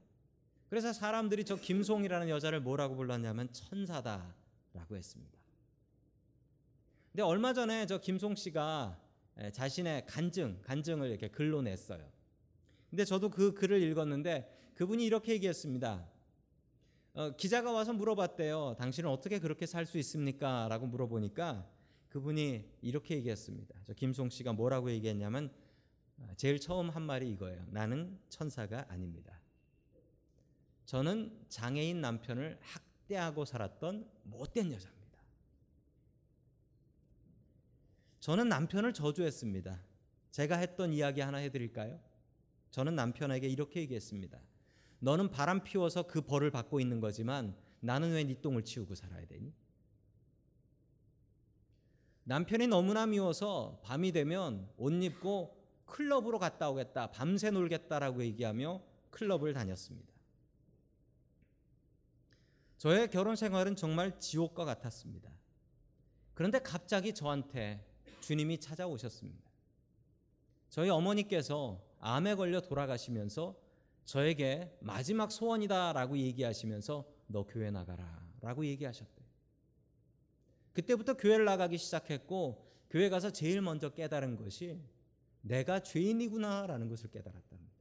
그래서 0.69 0.91
사람들이 0.91 1.45
저 1.45 1.55
김송이라는 1.55 2.27
여자를 2.27 2.59
뭐라고 2.59 2.97
불렀냐면 2.97 3.51
천사다라고 3.53 4.97
했습니다. 4.97 5.37
근데 7.13 7.23
얼마 7.23 7.53
전에 7.53 7.85
저 7.85 7.99
김송 7.99 8.35
씨가 8.35 8.99
자신의 9.49 10.05
간증, 10.05 10.61
간증을 10.63 11.09
이렇게 11.09 11.29
글로 11.29 11.61
냈어요. 11.61 12.07
근데 12.89 13.05
저도 13.05 13.29
그 13.29 13.53
글을 13.53 13.81
읽었는데 13.81 14.71
그분이 14.75 15.03
이렇게 15.05 15.33
얘기했습니다. 15.33 16.07
어, 17.13 17.35
기자가 17.35 17.71
와서 17.71 17.93
물어봤대요. 17.93 18.75
당신은 18.77 19.09
어떻게 19.09 19.39
그렇게 19.39 19.65
살 19.65 19.85
수 19.85 19.97
있습니까? 19.97 20.67
라고 20.69 20.87
물어보니까 20.87 21.67
그분이 22.09 22.65
이렇게 22.81 23.15
얘기했습니다. 23.15 23.75
저 23.85 23.93
김송 23.93 24.29
씨가 24.29 24.53
뭐라고 24.53 24.91
얘기했냐면 24.91 25.51
제일 26.35 26.59
처음 26.59 26.89
한 26.89 27.01
말이 27.03 27.29
이거예요. 27.31 27.65
나는 27.69 28.19
천사가 28.29 28.85
아닙니다. 28.89 29.41
저는 30.85 31.45
장애인 31.47 32.01
남편을 32.01 32.59
학대하고 32.61 33.45
살았던 33.45 34.09
못된 34.23 34.71
여자입니다. 34.71 35.00
저는 38.21 38.47
남편을 38.49 38.93
저주했습니다. 38.93 39.81
제가 40.29 40.57
했던 40.57 40.93
이야기 40.93 41.21
하나 41.21 41.39
해드릴까요? 41.39 41.99
저는 42.69 42.95
남편에게 42.95 43.47
이렇게 43.47 43.81
얘기했습니다. 43.81 44.39
너는 44.99 45.31
바람 45.31 45.63
피워서 45.63 46.03
그 46.03 46.21
벌을 46.21 46.51
받고 46.51 46.79
있는 46.79 46.99
거지만 47.01 47.55
나는 47.79 48.11
왜 48.11 48.23
네 48.23 48.39
똥을 48.39 48.63
치우고 48.63 48.93
살아야 48.93 49.25
되니? 49.25 49.51
남편이 52.23 52.67
너무나 52.67 53.07
미워서 53.07 53.81
밤이 53.83 54.11
되면 54.11 54.69
옷 54.77 54.91
입고 54.91 55.59
클럽으로 55.85 56.37
갔다 56.37 56.69
오겠다, 56.69 57.11
밤새 57.11 57.49
놀겠다라고 57.49 58.23
얘기하며 58.23 58.81
클럽을 59.09 59.53
다녔습니다. 59.53 60.13
저의 62.77 63.09
결혼 63.09 63.35
생활은 63.35 63.75
정말 63.75 64.19
지옥과 64.19 64.63
같았습니다. 64.63 65.31
그런데 66.35 66.59
갑자기 66.59 67.13
저한테 67.13 67.90
주님이 68.21 68.59
찾아오셨습니다. 68.59 69.51
저희 70.69 70.89
어머니께서 70.89 71.83
암에 71.99 72.35
걸려 72.35 72.61
돌아가시면서 72.61 73.55
저에게 74.05 74.77
마지막 74.79 75.31
소원이다라고 75.31 76.17
얘기하시면서 76.17 77.05
너 77.27 77.45
교회 77.45 77.71
나가라라고 77.71 78.65
얘기하셨대요. 78.65 79.27
그때부터 80.73 81.15
교회를 81.15 81.45
나가기 81.45 81.77
시작했고 81.77 82.71
교회 82.89 83.09
가서 83.09 83.31
제일 83.31 83.61
먼저 83.61 83.89
깨달은 83.89 84.37
것이 84.37 84.79
내가 85.41 85.81
죄인이구나라는 85.81 86.87
것을 86.87 87.09
깨달았답니다. 87.11 87.71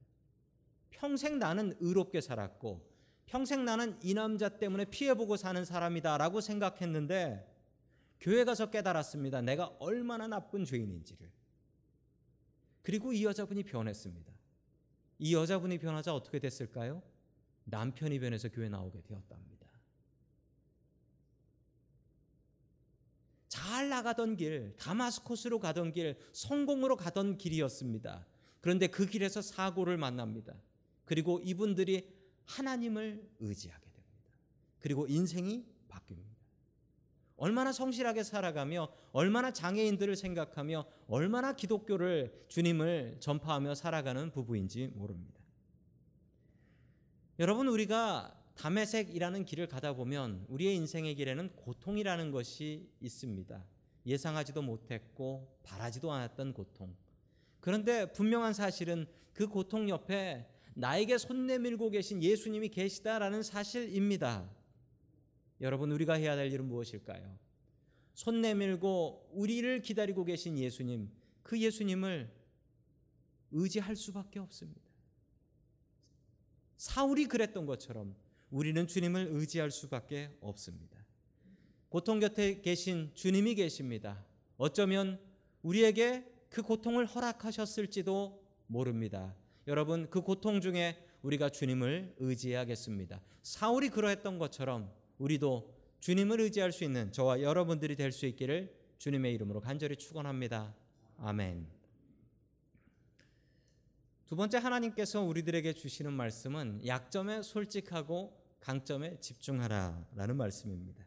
평생 0.89 1.39
나는 1.39 1.75
의롭게 1.79 2.21
살았고 2.21 2.91
평생 3.25 3.65
나는 3.65 3.97
이 4.03 4.13
남자 4.13 4.49
때문에 4.49 4.85
피해보고 4.85 5.37
사는 5.37 5.63
사람이다라고 5.63 6.41
생각했는데 6.41 7.50
교회 8.21 8.43
가서 8.43 8.69
깨달았습니다. 8.69 9.41
내가 9.41 9.65
얼마나 9.79 10.27
나쁜 10.27 10.63
죄인인지를. 10.63 11.29
그리고 12.83 13.11
이 13.13 13.25
여자분이 13.25 13.63
변했습니다. 13.63 14.31
이 15.19 15.33
여자분이 15.35 15.79
변하자 15.79 16.13
어떻게 16.13 16.39
됐을까요? 16.39 17.01
남편이 17.65 18.19
변해서 18.19 18.49
교회 18.49 18.69
나오게 18.69 19.01
되었답니다. 19.01 19.67
잘 23.47 23.89
나가던 23.89 24.37
길, 24.37 24.75
다마스코스로 24.77 25.59
가던 25.59 25.91
길, 25.91 26.17
성공으로 26.31 26.95
가던 26.95 27.37
길이었습니다. 27.37 28.25
그런데 28.61 28.87
그 28.87 29.05
길에서 29.05 29.41
사고를 29.41 29.97
만납니다. 29.97 30.53
그리고 31.05 31.39
이분들이 31.43 32.07
하나님을 32.45 33.29
의지하게 33.39 33.83
됩니다. 33.91 34.17
그리고 34.79 35.07
인생이 35.07 35.65
바뀝니다. 35.87 36.30
얼마나 37.41 37.71
성실하게 37.71 38.21
살아가며 38.21 38.87
얼마나 39.13 39.51
장애인들을 39.51 40.15
생각하며 40.15 40.85
얼마나 41.07 41.53
기독교를 41.53 42.45
주님을 42.47 43.17
전파하며 43.19 43.73
살아가는 43.73 44.29
부부인지 44.29 44.91
모릅니다. 44.93 45.41
여러분 47.39 47.67
우리가 47.67 48.39
담에색이라는 48.53 49.45
길을 49.45 49.65
가다 49.65 49.93
보면 49.93 50.45
우리의 50.49 50.75
인생의 50.75 51.15
길에는 51.15 51.55
고통이라는 51.55 52.29
것이 52.29 52.87
있습니다. 52.99 53.65
예상하지도 54.05 54.61
못했고 54.61 55.57
바라지도 55.63 56.11
않았던 56.11 56.53
고통. 56.53 56.95
그런데 57.59 58.11
분명한 58.11 58.53
사실은 58.53 59.07
그 59.33 59.47
고통 59.47 59.89
옆에 59.89 60.47
나에게 60.75 61.17
손 61.17 61.47
내밀고 61.47 61.89
계신 61.89 62.21
예수님이 62.21 62.69
계시다라는 62.69 63.41
사실입니다. 63.41 64.60
여러분 65.61 65.91
우리가 65.91 66.15
해야 66.15 66.35
될 66.35 66.51
일은 66.51 66.65
무엇일까요? 66.65 67.37
손 68.13 68.41
내밀고 68.41 69.29
우리를 69.31 69.81
기다리고 69.81 70.25
계신 70.25 70.57
예수님, 70.57 71.09
그 71.43 71.59
예수님을 71.59 72.29
의지할 73.51 73.95
수밖에 73.95 74.39
없습니다. 74.39 74.81
사울이 76.77 77.25
그랬던 77.25 77.65
것처럼 77.67 78.15
우리는 78.49 78.87
주님을 78.87 79.29
의지할 79.31 79.69
수밖에 79.71 80.35
없습니다. 80.41 80.97
고통 81.89 82.19
곁에 82.19 82.61
계신 82.61 83.11
주님이 83.13 83.55
계십니다. 83.55 84.25
어쩌면 84.57 85.19
우리에게 85.61 86.25
그 86.49 86.61
고통을 86.61 87.05
허락하셨을지도 87.05 88.43
모릅니다. 88.67 89.35
여러분, 89.67 90.09
그 90.09 90.21
고통 90.21 90.59
중에 90.59 91.05
우리가 91.21 91.49
주님을 91.49 92.15
의지해야겠습니다. 92.17 93.21
사울이 93.43 93.89
그러했던 93.89 94.39
것처럼 94.39 94.91
우리도 95.21 95.71
주님을 95.99 96.41
의지할 96.41 96.71
수 96.71 96.83
있는 96.83 97.11
저와 97.11 97.41
여러분들이 97.41 97.95
될 97.95 98.11
수 98.11 98.25
있기를 98.25 98.75
주님의 98.97 99.33
이름으로 99.35 99.61
간절히 99.61 99.95
축원합니다. 99.95 100.75
아멘. 101.17 101.67
두 104.25 104.35
번째 104.35 104.57
하나님께서 104.57 105.21
우리들에게 105.21 105.73
주시는 105.73 106.13
말씀은 106.13 106.85
약점에 106.85 107.41
솔직하고 107.43 108.39
강점에 108.59 109.19
집중하라라는 109.19 110.37
말씀입니다. 110.37 111.05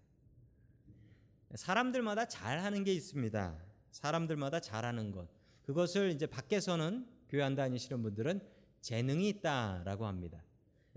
사람들마다 1.54 2.26
잘하는 2.26 2.85
게 2.85 2.92
있습니다. 2.92 3.59
사람들마다 3.90 4.61
잘하는 4.61 5.12
것. 5.12 5.28
그것을 5.62 6.11
이제 6.11 6.26
밖에서는 6.26 7.06
교회 7.28 7.42
안 7.42 7.54
다니시는 7.54 8.02
분들은 8.02 8.40
재능이 8.80 9.28
있다라고 9.28 10.06
합니다. 10.06 10.44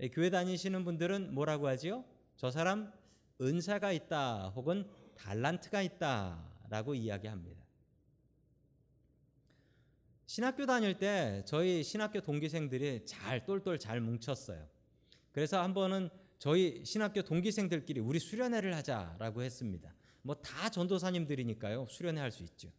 예, 0.00 0.08
교회 0.08 0.30
다니시는 0.30 0.84
분들은 0.84 1.34
뭐라고 1.34 1.68
하지요? 1.68 2.04
저 2.36 2.50
사람 2.50 2.92
은사가 3.40 3.92
있다 3.92 4.48
혹은 4.54 4.88
달란트가 5.16 5.82
있다라고 5.82 6.94
이야기합니다. 6.94 7.58
신학교 10.26 10.66
다닐 10.66 10.98
때 10.98 11.42
저희 11.46 11.82
신학교 11.82 12.20
동기생들이 12.20 13.06
잘 13.06 13.44
똘똘 13.46 13.78
잘 13.78 14.00
뭉쳤어요. 14.00 14.66
그래서 15.32 15.62
한 15.62 15.72
번은 15.72 16.10
저희 16.38 16.84
신학교 16.84 17.22
동기생들끼리 17.22 18.00
우리 18.00 18.18
수련회를 18.18 18.74
하자라고 18.76 19.42
했습니다. 19.42 19.94
뭐 20.22 20.34
다 20.42 20.68
전도사님들이니까요. 20.68 21.86
수련회 21.88 22.20
할 22.20 22.30
수 22.30 22.42
있죠. 22.42 22.70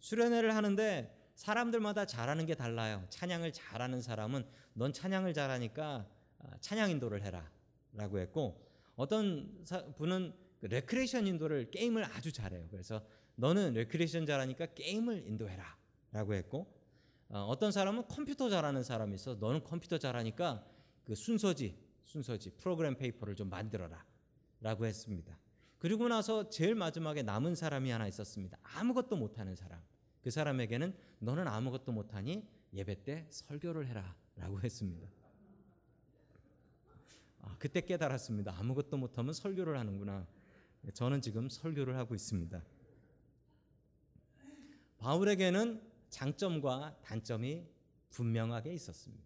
수련회를 0.00 0.56
하는데 0.56 1.16
사람들마다 1.36 2.06
잘하는 2.06 2.44
게 2.46 2.54
달라요. 2.54 3.06
찬양을 3.08 3.52
잘하는 3.52 4.02
사람은 4.02 4.44
넌 4.74 4.92
찬양을 4.92 5.32
잘하니까 5.32 6.06
아, 6.40 6.56
찬양 6.60 6.90
인도를 6.90 7.22
해라라고 7.22 8.18
했고 8.18 8.71
어떤 9.02 9.64
분은 9.96 10.32
그 10.60 10.66
레크레이션 10.66 11.26
인도를 11.26 11.70
게임을 11.72 12.04
아주 12.04 12.30
잘해요. 12.30 12.68
그래서 12.70 13.04
너는 13.34 13.74
레크레이션 13.74 14.26
잘하니까 14.26 14.66
게임을 14.66 15.26
인도해라 15.26 15.76
라고 16.12 16.34
했고 16.34 16.72
어, 17.28 17.40
어떤 17.48 17.72
사람은 17.72 18.06
컴퓨터 18.06 18.48
잘하는 18.48 18.84
사람이 18.84 19.14
있어. 19.16 19.34
너는 19.34 19.64
컴퓨터 19.64 19.98
잘하니까 19.98 20.64
그 21.02 21.14
순서지 21.16 21.76
순서지 22.04 22.50
프로그램 22.58 22.94
페이퍼를 22.94 23.34
좀 23.34 23.48
만들어라 23.48 24.04
라고 24.60 24.86
했습니다. 24.86 25.36
그리고 25.78 26.06
나서 26.06 26.48
제일 26.48 26.76
마지막에 26.76 27.22
남은 27.22 27.56
사람이 27.56 27.90
하나 27.90 28.06
있었습니다. 28.06 28.56
아무것도 28.62 29.16
못하는 29.16 29.56
사람. 29.56 29.80
그 30.20 30.30
사람에게는 30.30 30.94
너는 31.18 31.48
아무것도 31.48 31.90
못하니 31.90 32.46
예배 32.72 33.02
때 33.02 33.26
설교를 33.30 33.88
해라 33.88 34.14
라고 34.36 34.60
했습니다. 34.60 35.08
아, 37.42 37.56
그때 37.58 37.80
깨달았습니다. 37.80 38.56
아무것도 38.58 38.96
못하면 38.96 39.32
설교를 39.34 39.78
하는구나. 39.78 40.26
저는 40.94 41.20
지금 41.20 41.48
설교를 41.48 41.96
하고 41.96 42.14
있습니다. 42.14 42.62
바울에게는 44.98 45.82
장점과 46.10 46.96
단점이 47.02 47.66
분명하게 48.10 48.72
있었습니다. 48.74 49.24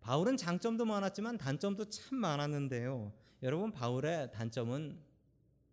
바울은 0.00 0.36
장점도 0.36 0.84
많았지만 0.84 1.38
단점도 1.38 1.86
참 1.90 2.18
많았는데요. 2.18 3.12
여러분 3.42 3.72
바울의 3.72 4.30
단점은 4.32 4.98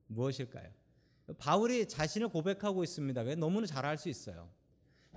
무엇일까요? 0.08 0.70
바울이 1.38 1.88
자신을 1.88 2.30
고백하고 2.30 2.84
있습니다. 2.84 3.24
너무나 3.36 3.66
잘 3.68 3.86
알 3.86 3.98
수 3.98 4.10
있어요. 4.10 4.50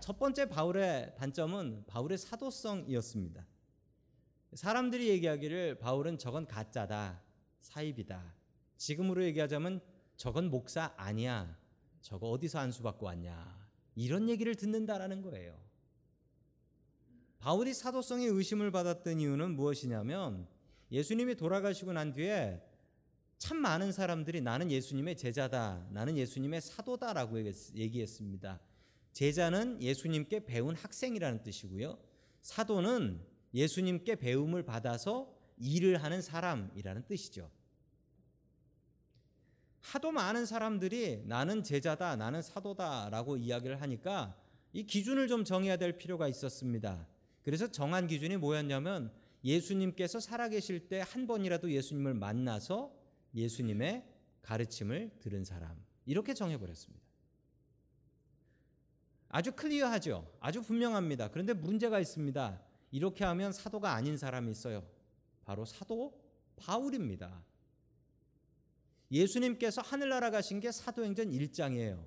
첫 0.00 0.18
번째 0.18 0.48
바울의 0.48 1.14
단점은 1.16 1.84
바울의 1.86 2.18
사도성이었습니다. 2.18 3.46
사람들이 4.56 5.08
얘기하기를 5.08 5.78
바울은 5.80 6.16
저건 6.16 6.46
가짜다, 6.46 7.22
사입이다. 7.60 8.34
지금으로 8.78 9.22
얘기하자면 9.24 9.82
저건 10.16 10.48
목사 10.48 10.94
아니야. 10.96 11.58
저거 12.00 12.30
어디서 12.30 12.60
안수 12.60 12.82
받고 12.82 13.04
왔냐. 13.04 13.68
이런 13.96 14.30
얘기를 14.30 14.54
듣는다라는 14.54 15.20
거예요. 15.20 15.60
바울이 17.38 17.74
사도성의 17.74 18.28
의심을 18.28 18.70
받았던 18.70 19.20
이유는 19.20 19.56
무엇이냐면 19.56 20.48
예수님이 20.90 21.34
돌아가시고 21.34 21.92
난 21.92 22.14
뒤에 22.14 22.62
참 23.36 23.58
많은 23.58 23.92
사람들이 23.92 24.40
나는 24.40 24.70
예수님의 24.70 25.18
제자다, 25.18 25.86
나는 25.90 26.16
예수님의 26.16 26.62
사도다라고 26.62 27.44
얘기했습니다. 27.74 28.58
제자는 29.12 29.82
예수님께 29.82 30.46
배운 30.46 30.74
학생이라는 30.74 31.42
뜻이고요. 31.42 31.98
사도는 32.40 33.35
예수님께 33.56 34.16
배움을 34.16 34.62
받아서 34.62 35.34
일을 35.56 36.02
하는 36.02 36.20
사람이라는 36.20 37.06
뜻이죠. 37.06 37.50
하도 39.80 40.12
많은 40.12 40.44
사람들이 40.44 41.22
나는 41.24 41.62
제자다, 41.62 42.16
나는 42.16 42.42
사도다라고 42.42 43.38
이야기를 43.38 43.80
하니까 43.80 44.36
이 44.72 44.84
기준을 44.84 45.26
좀 45.26 45.44
정해야 45.44 45.76
될 45.78 45.96
필요가 45.96 46.28
있었습니다. 46.28 47.06
그래서 47.42 47.70
정한 47.70 48.06
기준이 48.06 48.36
뭐였냐면 48.36 49.10
예수님께서 49.42 50.20
살아계실 50.20 50.88
때 50.88 51.00
한 51.00 51.26
번이라도 51.26 51.70
예수님을 51.70 52.14
만나서 52.14 52.92
예수님의 53.34 54.04
가르침을 54.42 55.12
들은 55.20 55.44
사람 55.44 55.82
이렇게 56.04 56.34
정해버렸습니다. 56.34 57.06
아주 59.28 59.52
클리어하죠. 59.52 60.30
아주 60.40 60.62
분명합니다. 60.62 61.30
그런데 61.30 61.52
문제가 61.52 62.00
있습니다. 62.00 62.65
이렇게 62.96 63.26
하면 63.26 63.52
사도가 63.52 63.92
아닌 63.92 64.16
사람이 64.16 64.50
있어요. 64.50 64.82
바로 65.44 65.66
사도 65.66 66.18
바울입니다. 66.56 67.44
예수님께서 69.10 69.82
하늘나라 69.82 70.30
가신 70.30 70.60
게 70.60 70.72
사도행전 70.72 71.30
1장이에요. 71.30 72.02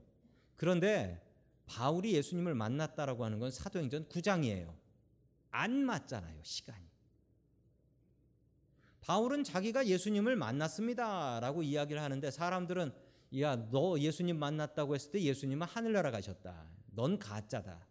그런데 0.55 1.23
바울이 1.67 2.13
예수님을 2.13 2.55
만났다라고 2.55 3.23
하는 3.23 3.37
건 3.37 3.51
사도행전 3.51 4.09
9장이에요. 4.09 4.73
안 5.51 5.73
맞잖아요, 5.85 6.41
시간이. 6.41 6.89
바울은 9.01 9.43
자기가 9.43 9.85
예수님을 9.85 10.35
만났습니다라고 10.37 11.61
이야기를 11.61 12.01
하는데 12.01 12.31
사람들은 12.31 12.91
야, 13.39 13.55
너 13.69 13.99
예수님 13.99 14.39
만났다고 14.39 14.95
했을 14.95 15.11
때 15.11 15.21
예수님은 15.21 15.67
하늘나라 15.67 16.09
가셨다. 16.09 16.67
넌 16.95 17.19
가짜다. 17.19 17.88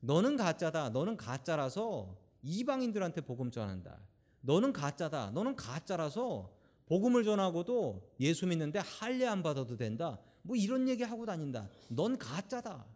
너는 0.00 0.36
가짜다. 0.36 0.90
너는 0.90 1.16
가짜라서 1.16 2.16
이방인들한테 2.42 3.20
복음 3.22 3.50
전한다. 3.50 4.00
너는 4.40 4.72
가짜다. 4.72 5.30
너는 5.32 5.56
가짜라서 5.56 6.50
복음을 6.86 7.22
전하고도 7.22 8.14
예수 8.20 8.46
믿는데 8.46 8.80
할례 8.80 9.26
안 9.26 9.42
받아도 9.42 9.76
된다. 9.76 10.18
뭐 10.42 10.56
이런 10.56 10.88
얘기 10.88 11.02
하고 11.02 11.26
다닌다. 11.26 11.68
넌 11.88 12.18
가짜다. 12.18 12.86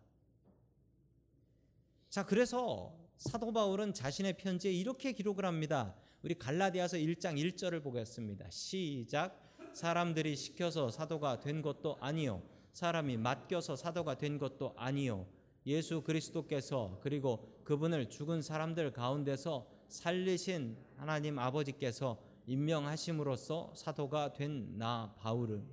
자, 2.08 2.24
그래서 2.24 2.94
사도 3.16 3.52
바울은 3.52 3.94
자신의 3.94 4.36
편지에 4.36 4.72
이렇게 4.72 5.12
기록을 5.12 5.44
합니다. 5.44 5.94
우리 6.22 6.34
갈라디아서 6.34 6.96
1장 6.96 7.36
1절을 7.36 7.82
보겠습니다. 7.82 8.50
시작. 8.50 9.40
사람들이 9.74 10.36
시켜서 10.36 10.90
사도가 10.90 11.40
된 11.40 11.60
것도 11.60 11.98
아니요. 12.00 12.42
사람이 12.72 13.16
맡겨서 13.18 13.76
사도가 13.76 14.16
된 14.16 14.38
것도 14.38 14.74
아니요. 14.76 15.26
예수 15.66 16.02
그리스도께서 16.02 16.98
그리고 17.02 17.60
그분을 17.64 18.10
죽은 18.10 18.42
사람들 18.42 18.92
가운데서 18.92 19.66
살리신 19.88 20.76
하나님 20.96 21.38
아버지께서 21.38 22.20
임명하심으로써 22.46 23.72
사도가 23.74 24.32
된 24.34 24.76
나 24.76 25.14
바울은 25.18 25.66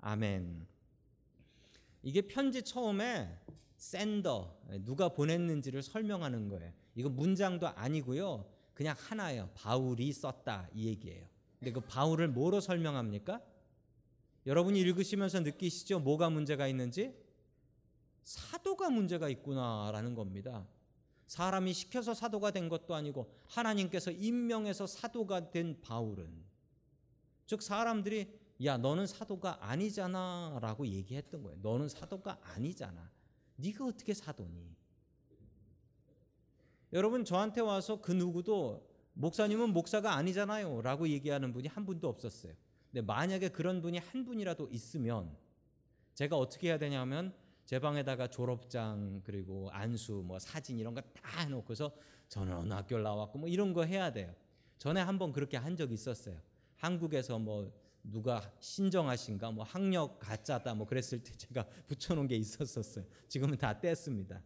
아멘. 0.00 0.66
이게 2.02 2.22
편지 2.22 2.62
처음에 2.62 3.38
샌더 3.76 4.56
누가 4.84 5.08
보냈는지를 5.08 5.82
설명하는 5.82 6.48
거예요. 6.48 6.72
이거 6.94 7.08
문장도 7.08 7.68
아니고요. 7.68 8.46
그냥 8.74 8.94
하나예요. 8.98 9.50
바울이 9.54 10.12
썼다 10.12 10.68
이 10.74 10.86
얘기예요. 10.88 11.26
근데 11.58 11.72
그 11.72 11.80
바울을 11.80 12.28
뭐로 12.28 12.60
설명합니까? 12.60 13.40
여러분이 14.46 14.78
읽으시면서 14.80 15.40
느끼시죠? 15.40 16.00
뭐가 16.00 16.28
문제가 16.30 16.66
있는지? 16.68 17.14
사도가 18.24 18.90
문제가 18.90 19.28
있구나라는 19.28 20.14
겁니다. 20.14 20.66
사람이 21.26 21.72
시켜서 21.72 22.14
사도가 22.14 22.50
된 22.50 22.68
것도 22.68 22.94
아니고 22.94 23.30
하나님께서 23.48 24.10
임명해서 24.10 24.86
사도가 24.86 25.50
된 25.50 25.80
바울은 25.80 26.44
즉 27.46 27.62
사람들이 27.62 28.40
야 28.64 28.76
너는 28.76 29.06
사도가 29.06 29.58
아니잖아라고 29.68 30.86
얘기했던 30.86 31.42
거예요. 31.42 31.58
너는 31.60 31.88
사도가 31.88 32.38
아니잖아. 32.42 33.10
네가 33.56 33.84
어떻게 33.84 34.14
사도니? 34.14 34.74
여러분 36.92 37.24
저한테 37.24 37.60
와서 37.60 38.00
그 38.00 38.12
누구도 38.12 38.88
목사님은 39.14 39.72
목사가 39.72 40.14
아니잖아요라고 40.14 41.08
얘기하는 41.08 41.52
분이 41.52 41.68
한 41.68 41.84
분도 41.84 42.08
없었어요. 42.08 42.54
근데 42.90 43.02
만약에 43.02 43.48
그런 43.48 43.82
분이 43.82 43.98
한 43.98 44.24
분이라도 44.24 44.68
있으면 44.70 45.36
제가 46.14 46.36
어떻게 46.36 46.68
해야 46.68 46.78
되냐면 46.78 47.34
제 47.64 47.78
방에다가 47.78 48.28
졸업장 48.28 49.22
그리고 49.24 49.70
안수 49.70 50.22
뭐 50.24 50.38
사진 50.38 50.78
이런 50.78 50.94
거 50.94 51.00
다 51.00 51.40
해놓고서 51.40 51.94
저는 52.28 52.54
어느 52.54 52.72
학교를 52.74 53.02
나왔고 53.02 53.38
뭐 53.38 53.48
이런 53.48 53.72
거 53.72 53.84
해야 53.84 54.12
돼요. 54.12 54.34
전에 54.78 55.00
한번 55.00 55.32
그렇게 55.32 55.56
한 55.56 55.76
적이 55.76 55.94
있었어요. 55.94 56.38
한국에서 56.76 57.38
뭐 57.38 57.72
누가 58.02 58.52
신정하신가 58.60 59.50
뭐 59.52 59.64
학력 59.64 60.18
가짜다 60.18 60.74
뭐 60.74 60.86
그랬을 60.86 61.22
때 61.22 61.32
제가 61.32 61.66
붙여놓은 61.86 62.26
게 62.26 62.36
있었었어요. 62.36 63.04
지금은 63.28 63.56
다 63.56 63.78
뗐습니다. 63.80 64.42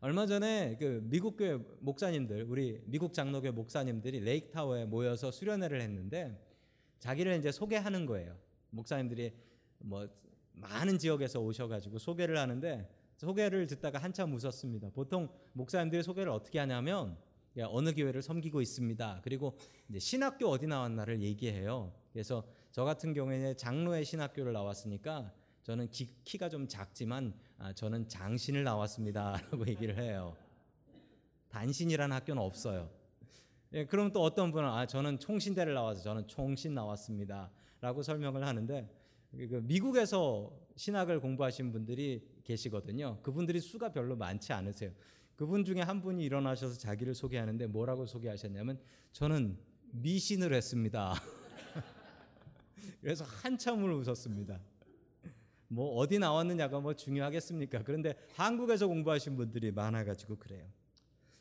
얼마 0.00 0.26
전에 0.26 0.76
그 0.78 1.00
미국 1.04 1.36
교회 1.36 1.56
목사님들 1.80 2.44
우리 2.44 2.80
미국 2.86 3.12
장로교 3.12 3.52
목사님들이 3.52 4.20
레이크 4.20 4.50
타워에 4.50 4.84
모여서 4.84 5.30
수련회를 5.30 5.80
했는데 5.80 6.40
자기를 7.00 7.36
이제 7.38 7.50
소개하는 7.52 8.06
거예요. 8.06 8.36
목사님들이 8.70 9.32
뭐 9.78 10.08
많은 10.60 10.98
지역에서 10.98 11.40
오셔가지고 11.40 11.98
소개를 11.98 12.38
하는데 12.38 12.88
소개를 13.16 13.66
듣다가 13.66 13.98
한참 13.98 14.34
웃었습니다. 14.34 14.90
보통 14.90 15.28
목사님들이 15.52 16.02
소개를 16.02 16.30
어떻게 16.30 16.58
하냐면 16.58 17.16
어느 17.66 17.92
교회를 17.92 18.22
섬기고 18.22 18.60
있습니다. 18.60 19.20
그리고 19.24 19.56
신학교 19.98 20.48
어디 20.48 20.66
나왔나를 20.66 21.20
얘기해요. 21.22 21.92
그래서 22.12 22.44
저 22.70 22.84
같은 22.84 23.12
경우에는 23.12 23.56
장로의 23.56 24.04
신학교를 24.04 24.52
나왔으니까 24.52 25.32
저는 25.62 25.90
키, 25.90 26.06
키가 26.24 26.48
좀 26.48 26.68
작지만 26.68 27.34
아, 27.58 27.72
저는 27.72 28.08
장신을 28.08 28.62
나왔습니다라고 28.64 29.66
얘기를 29.68 29.98
해요. 29.98 30.36
단신이라는 31.48 32.14
학교는 32.14 32.40
없어요. 32.40 32.90
예, 33.74 33.84
그럼 33.84 34.12
또 34.12 34.22
어떤 34.22 34.50
분은 34.50 34.68
아 34.68 34.86
저는 34.86 35.18
총신대를 35.18 35.74
나와서 35.74 36.02
저는 36.02 36.26
총신 36.26 36.74
나왔습니다라고 36.74 38.02
설명을 38.02 38.46
하는데 38.46 38.88
그 38.88 38.97
미국에서 39.30 40.50
신학을 40.76 41.20
공부하신 41.20 41.72
분들이 41.72 42.26
계시거든요. 42.44 43.20
그분들이 43.22 43.60
수가 43.60 43.92
별로 43.92 44.16
많지 44.16 44.52
않으세요. 44.52 44.92
그분 45.36 45.64
중에 45.64 45.80
한 45.80 46.00
분이 46.00 46.24
일어나셔서 46.24 46.78
자기를 46.78 47.14
소개하는데 47.14 47.66
뭐라고 47.68 48.06
소개하셨냐면 48.06 48.80
저는 49.12 49.58
미신을 49.92 50.52
했습니다. 50.52 51.14
그래서 53.00 53.24
한참을 53.24 53.92
웃었습니다. 53.92 54.60
뭐 55.68 55.96
어디 55.96 56.18
나왔느냐가 56.18 56.80
뭐 56.80 56.94
중요하겠습니까? 56.94 57.82
그런데 57.84 58.14
한국에서 58.34 58.88
공부하신 58.88 59.36
분들이 59.36 59.70
많아가지고 59.70 60.36
그래요. 60.36 60.66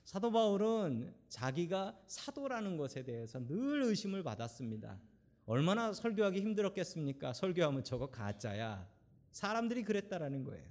사도 0.04 0.32
바울은 0.32 1.14
자기가 1.28 2.00
사도라는 2.08 2.78
것에 2.78 3.04
대해서 3.04 3.46
늘 3.46 3.84
의심을 3.84 4.24
받았습니다. 4.24 5.00
얼마나 5.48 5.94
설교하기 5.94 6.42
힘들었겠습니까? 6.42 7.32
설교하면 7.32 7.86
저거 7.86 8.08
가짜야. 8.08 8.86
사람들이 9.32 9.84
그랬다라는 9.84 10.44
거예요. 10.44 10.68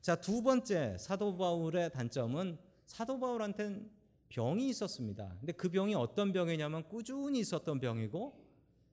자, 0.00 0.16
두 0.16 0.42
번째 0.42 0.96
사도 0.98 1.36
바울의 1.36 1.92
단점은 1.92 2.58
사도 2.86 3.20
바울한테는 3.20 3.90
병이 4.30 4.68
있었습니다. 4.70 5.36
근데 5.38 5.52
그 5.52 5.68
병이 5.68 5.94
어떤 5.94 6.32
병이냐면 6.32 6.88
꾸준히 6.88 7.40
있었던 7.40 7.78
병이고 7.78 8.42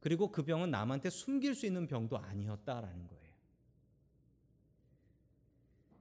그리고 0.02 0.30
그 0.30 0.43
병은 0.43 0.72
남한테 0.72 1.10
숨길 1.10 1.56
수 1.56 1.65
있는 1.65 1.88
병도 1.88 2.17
아니었다라는 2.17 3.08
거예요. 3.08 3.28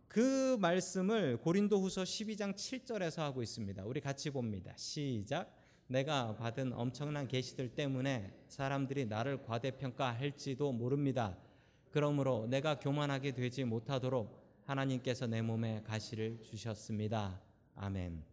그 0.08 0.56
말씀을 0.60 1.36
고린도후서 1.36 2.02
12장 2.02 2.56
7절에서 2.56 3.18
하고 3.18 3.42
있습니다. 3.42 3.84
우리 3.84 4.00
같이 4.00 4.30
봅니다. 4.30 4.72
시작. 4.76 5.55
내가 5.88 6.34
받은 6.36 6.72
엄청난 6.72 7.28
계시들 7.28 7.74
때문에 7.74 8.32
사람들이 8.48 9.06
나를 9.06 9.42
과대평가할지도 9.44 10.72
모릅니다. 10.72 11.36
그러므로 11.90 12.46
내가 12.46 12.78
교만하게 12.78 13.32
되지 13.32 13.64
못하도록 13.64 14.44
하나님께서 14.64 15.26
내 15.26 15.42
몸에 15.42 15.82
가시를 15.84 16.42
주셨습니다. 16.42 17.40
아멘. 17.76 18.24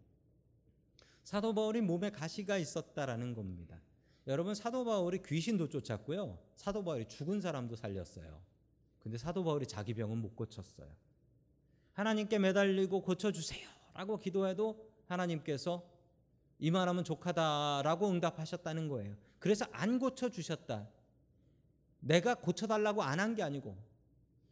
사도 1.24 1.54
바울이 1.54 1.82
몸에 1.82 2.10
가시가 2.10 2.58
있었다라는 2.58 3.34
겁니다. 3.36 3.80
여러분 4.26 4.56
사도 4.56 4.84
바울이 4.84 5.22
귀신도 5.24 5.70
쫓았고요. 5.70 6.40
사도 6.56 6.84
바울이 6.84 7.06
죽은 7.08 7.40
사람도 7.40 7.76
살렸어요. 7.76 8.42
근데 9.00 9.18
사도 9.18 9.44
바울이 9.44 9.68
자기 9.68 9.94
병은 9.94 10.18
못 10.18 10.36
고쳤어요. 10.36 10.88
하나님께 11.94 12.40
매달리고 12.40 13.02
고쳐 13.02 13.32
주세요라고 13.32 14.18
기도해도 14.18 14.90
하나님께서 15.06 15.93
이만하면 16.64 17.04
족하다라고 17.04 18.10
응답하셨다는 18.10 18.88
거예요. 18.88 19.18
그래서 19.38 19.66
안 19.74 20.00
고쳐 20.00 20.30
주셨다. 20.30 20.88
내가 22.00 22.36
고쳐 22.36 22.68
달라고 22.68 23.04
안 23.04 23.20
한 23.20 23.36
게 23.36 23.44
아니고 23.44 23.78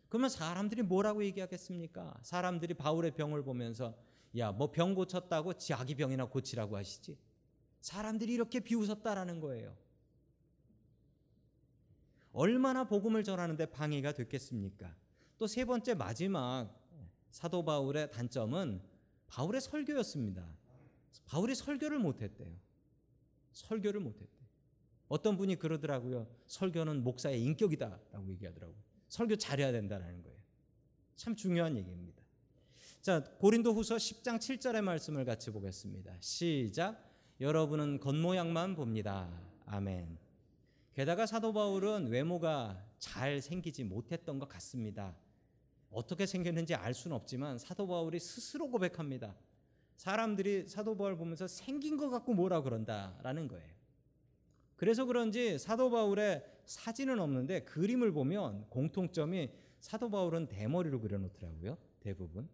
그러면 0.09 0.29
사람들이 0.29 0.81
뭐라고 0.83 1.23
얘기하겠습니까? 1.23 2.13
사람들이 2.21 2.73
바울의 2.73 3.11
병을 3.11 3.43
보면서 3.43 3.95
야, 4.37 4.51
뭐 4.51 4.71
병 4.71 4.93
고쳤다고 4.93 5.53
자기 5.53 5.95
병이나 5.95 6.25
고치라고 6.25 6.75
하시지. 6.75 7.17
사람들이 7.79 8.33
이렇게 8.33 8.59
비웃었다라는 8.59 9.39
거예요. 9.39 9.73
얼마나 12.33 12.83
복음을 12.83 13.23
전하는데 13.23 13.65
방해가 13.67 14.11
됐겠습니까? 14.13 14.93
또 15.37 15.47
세 15.47 15.63
번째 15.65 15.93
마지막 15.95 16.69
사도 17.31 17.63
바울의 17.63 18.11
단점은 18.11 18.81
바울의 19.27 19.61
설교였습니다. 19.61 20.45
바울이 21.25 21.55
설교를 21.55 21.99
못했대요. 21.99 22.53
설교를 23.53 23.99
못했대. 23.99 24.41
어떤 25.07 25.35
분이 25.37 25.57
그러더라고요. 25.57 26.27
설교는 26.47 27.03
목사의 27.03 27.41
인격이다라고 27.43 28.29
얘기하더라고요. 28.31 28.77
설교 29.09 29.35
잘해야 29.35 29.71
된다는 29.71 30.21
거예요. 30.23 30.37
참 31.15 31.35
중요한 31.35 31.75
얘기입니다. 31.75 32.21
자, 33.01 33.23
고린도후서 33.39 33.95
10장 33.95 34.37
7절의 34.37 34.81
말씀을 34.81 35.25
같이 35.25 35.51
보겠습니다. 35.51 36.15
시작. 36.19 37.03
여러분은 37.39 37.99
겉모양만 37.99 38.75
봅니다. 38.75 39.29
아멘. 39.65 40.17
게다가 40.93 41.25
사도 41.25 41.51
바울은 41.51 42.07
외모가 42.07 42.85
잘 42.99 43.41
생기지 43.41 43.83
못했던 43.83 44.39
것 44.39 44.47
같습니다. 44.47 45.15
어떻게 45.89 46.25
생겼는지 46.25 46.75
알 46.75 46.93
수는 46.93 47.15
없지만 47.15 47.57
사도 47.57 47.87
바울이 47.87 48.19
스스로 48.19 48.69
고백합니다. 48.69 49.35
사람들이 50.01 50.67
사도 50.67 50.97
바울 50.97 51.15
보면서 51.15 51.45
생긴 51.47 51.95
것 51.95 52.09
같고 52.09 52.33
뭐라 52.33 52.63
그런다라는 52.63 53.47
거예요. 53.47 53.69
그래서 54.75 55.05
그런지 55.05 55.59
사도 55.59 55.91
바울의 55.91 56.43
사진은 56.65 57.19
없는데 57.19 57.65
그림을 57.65 58.11
보면 58.11 58.65
공통점이 58.69 59.51
사도 59.79 60.09
바울은 60.09 60.47
대머리로 60.47 61.01
그려놓더라고요. 61.01 61.77
대부분. 61.99 62.49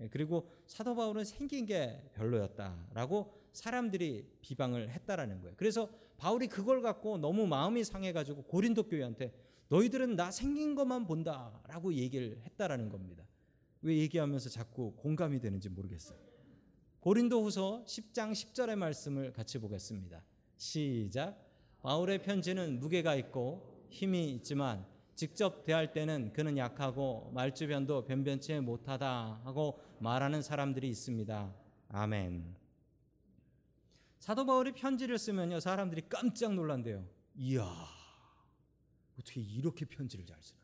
예, 0.00 0.08
그리고 0.08 0.50
사도 0.66 0.96
바울은 0.96 1.24
생긴 1.24 1.66
게 1.66 2.02
별로였다라고 2.14 3.32
사람들이 3.52 4.28
비방을 4.40 4.90
했다라는 4.90 5.42
거예요. 5.42 5.54
그래서 5.56 5.88
바울이 6.16 6.48
그걸 6.48 6.82
갖고 6.82 7.16
너무 7.16 7.46
마음이 7.46 7.84
상해가지고 7.84 8.42
고린도 8.42 8.88
교회한테 8.88 9.32
너희들은 9.68 10.16
나 10.16 10.32
생긴 10.32 10.74
것만 10.74 11.06
본다라고 11.06 11.94
얘기를 11.94 12.42
했다라는 12.44 12.88
겁니다. 12.88 13.24
왜 13.82 13.98
얘기하면서 13.98 14.48
자꾸 14.48 14.94
공감이 14.96 15.38
되는지 15.38 15.68
모르겠어요. 15.68 16.25
고린도후서 17.06 17.84
10장 17.86 18.32
10절의 18.32 18.74
말씀을 18.74 19.32
같이 19.32 19.60
보겠습니다. 19.60 20.24
시작. 20.56 21.40
바울의 21.80 22.20
편지는 22.20 22.80
무게가 22.80 23.14
있고 23.14 23.86
힘이 23.90 24.32
있지만 24.32 24.84
직접 25.14 25.64
대할 25.64 25.92
때는 25.92 26.32
그는 26.32 26.58
약하고 26.58 27.30
말주변도 27.32 28.06
변변치 28.06 28.58
못하다 28.58 29.42
하고 29.44 29.78
말하는 30.00 30.42
사람들이 30.42 30.88
있습니다. 30.88 31.54
아멘. 31.90 32.56
사도 34.18 34.44
바울이 34.44 34.72
편지를 34.72 35.16
쓰면요 35.16 35.60
사람들이 35.60 36.08
깜짝 36.08 36.54
놀란대요. 36.54 37.06
이야 37.36 37.72
어떻게 39.16 39.40
이렇게 39.40 39.84
편지를 39.84 40.26
잘 40.26 40.36
쓰나? 40.42 40.58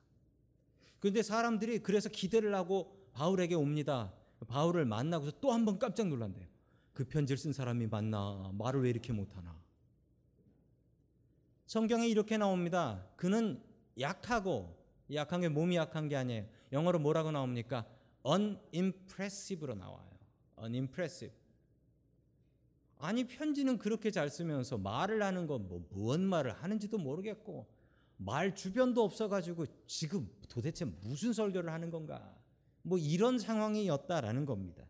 그런데 0.99 1.23
사람들이 1.23 1.85
그래서 1.85 2.09
기대를 2.09 2.53
하고 2.57 3.09
바울에게 3.13 3.55
옵니다. 3.55 4.13
바울을 4.47 4.85
만나고서 4.85 5.33
또 5.41 5.51
한 5.53 5.65
번 5.65 5.79
깜짝 5.79 6.09
놀란대요. 6.09 6.47
그 6.93 7.05
편지를 7.05 7.39
쓴 7.39 7.53
사람이 7.53 7.87
맞나? 7.87 8.51
말을 8.55 8.83
왜 8.83 8.91
이렇게 8.91 9.13
못하나? 9.13 9.61
성경에 11.67 12.07
이렇게 12.07 12.37
나옵니다. 12.37 13.07
그는 13.17 13.63
약하고 13.99 14.77
약한 15.13 15.41
게 15.41 15.49
몸이 15.49 15.77
약한 15.77 16.09
게 16.09 16.17
아니에요. 16.17 16.47
영어로 16.73 16.99
뭐라고 16.99 17.31
나옵니까? 17.31 17.87
unimpressive로 18.27 19.75
나와요. 19.75 20.09
unimpressive. 20.61 21.35
아니 22.99 23.25
편지는 23.27 23.79
그렇게 23.79 24.11
잘 24.11 24.29
쓰면서 24.31 24.79
말을 24.79 25.23
하는 25.23 25.47
건 25.47 25.67
뭐 25.69 25.85
무언 25.91 26.25
말을 26.25 26.53
하는지도 26.53 26.99
모르겠고 26.99 27.67
말 28.17 28.55
주변도 28.55 29.03
없어가지고 29.03 29.67
지금 29.87 30.31
도대체 30.49 30.85
무슨 30.85 31.33
설교를 31.33 31.73
하는 31.73 31.91
건가? 31.91 32.37
뭐 32.83 32.99
이런 32.99 33.39
상황이었다라는 33.39 34.45
겁니다. 34.45 34.85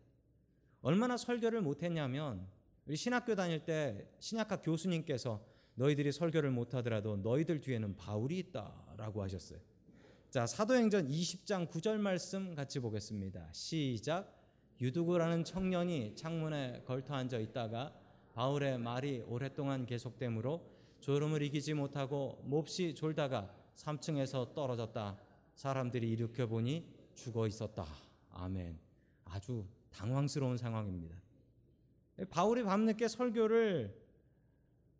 얼마나 0.81 1.15
설교를 1.17 1.61
못했냐면 1.61 2.47
우리 2.85 2.97
신학교 2.97 3.35
다닐 3.35 3.63
때 3.63 4.07
신약학 4.19 4.61
교수님께서 4.63 5.41
너희들이 5.75 6.11
설교를 6.11 6.51
못하더라도 6.51 7.17
너희들 7.17 7.61
뒤에는 7.61 7.95
바울이 7.95 8.39
있다라고 8.39 9.23
하셨어요. 9.23 9.59
자 10.29 10.45
사도행전 10.45 11.07
20장 11.07 11.69
9절 11.69 11.97
말씀 11.97 12.53
같이 12.55 12.79
보겠습니다. 12.79 13.49
시작. 13.53 14.39
유두구라는 14.81 15.43
청년이 15.43 16.15
창문에 16.15 16.83
걸터 16.85 17.13
앉아 17.13 17.37
있다가 17.37 17.93
바울의 18.33 18.79
말이 18.79 19.23
오랫동안 19.27 19.85
계속되므로 19.85 20.67
졸음을 20.99 21.41
이기지 21.43 21.75
못하고 21.75 22.41
몹시 22.45 22.95
졸다가 22.95 23.53
3층에서 23.75 24.53
떨어졌다. 24.53 25.17
사람들이 25.55 26.09
일으켜 26.09 26.47
보니 26.47 26.92
죽어 27.15 27.47
있었다. 27.47 27.85
아멘. 28.31 28.77
아주 29.25 29.65
당황스러운 29.91 30.57
상황입니다. 30.57 31.15
바울이 32.29 32.63
밤늦게 32.63 33.07
설교를 33.07 34.03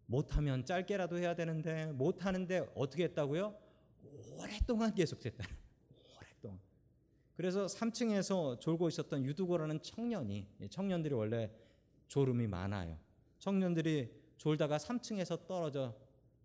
못하면 0.06 0.66
짧게라도 0.66 1.18
해야 1.18 1.36
되는데 1.36 1.92
못하는데 1.94 2.72
어떻게 2.76 3.06
했다고요? 3.06 3.56
오랫동안 4.38 4.94
계속됐다. 4.94 5.48
오랫동안. 6.18 6.60
그래서 7.36 7.66
3층에서 7.66 8.60
졸고 8.60 8.90
있었던 8.90 9.26
유두고라는 9.26 9.82
청년이 9.82 10.48
청년들이 10.70 11.14
원래 11.14 11.52
졸음이 12.08 12.48
많아요. 12.48 12.98
청년들이 13.40 14.12
졸다가 14.38 14.78
3층에서 14.78 15.48
떨어져 15.48 15.96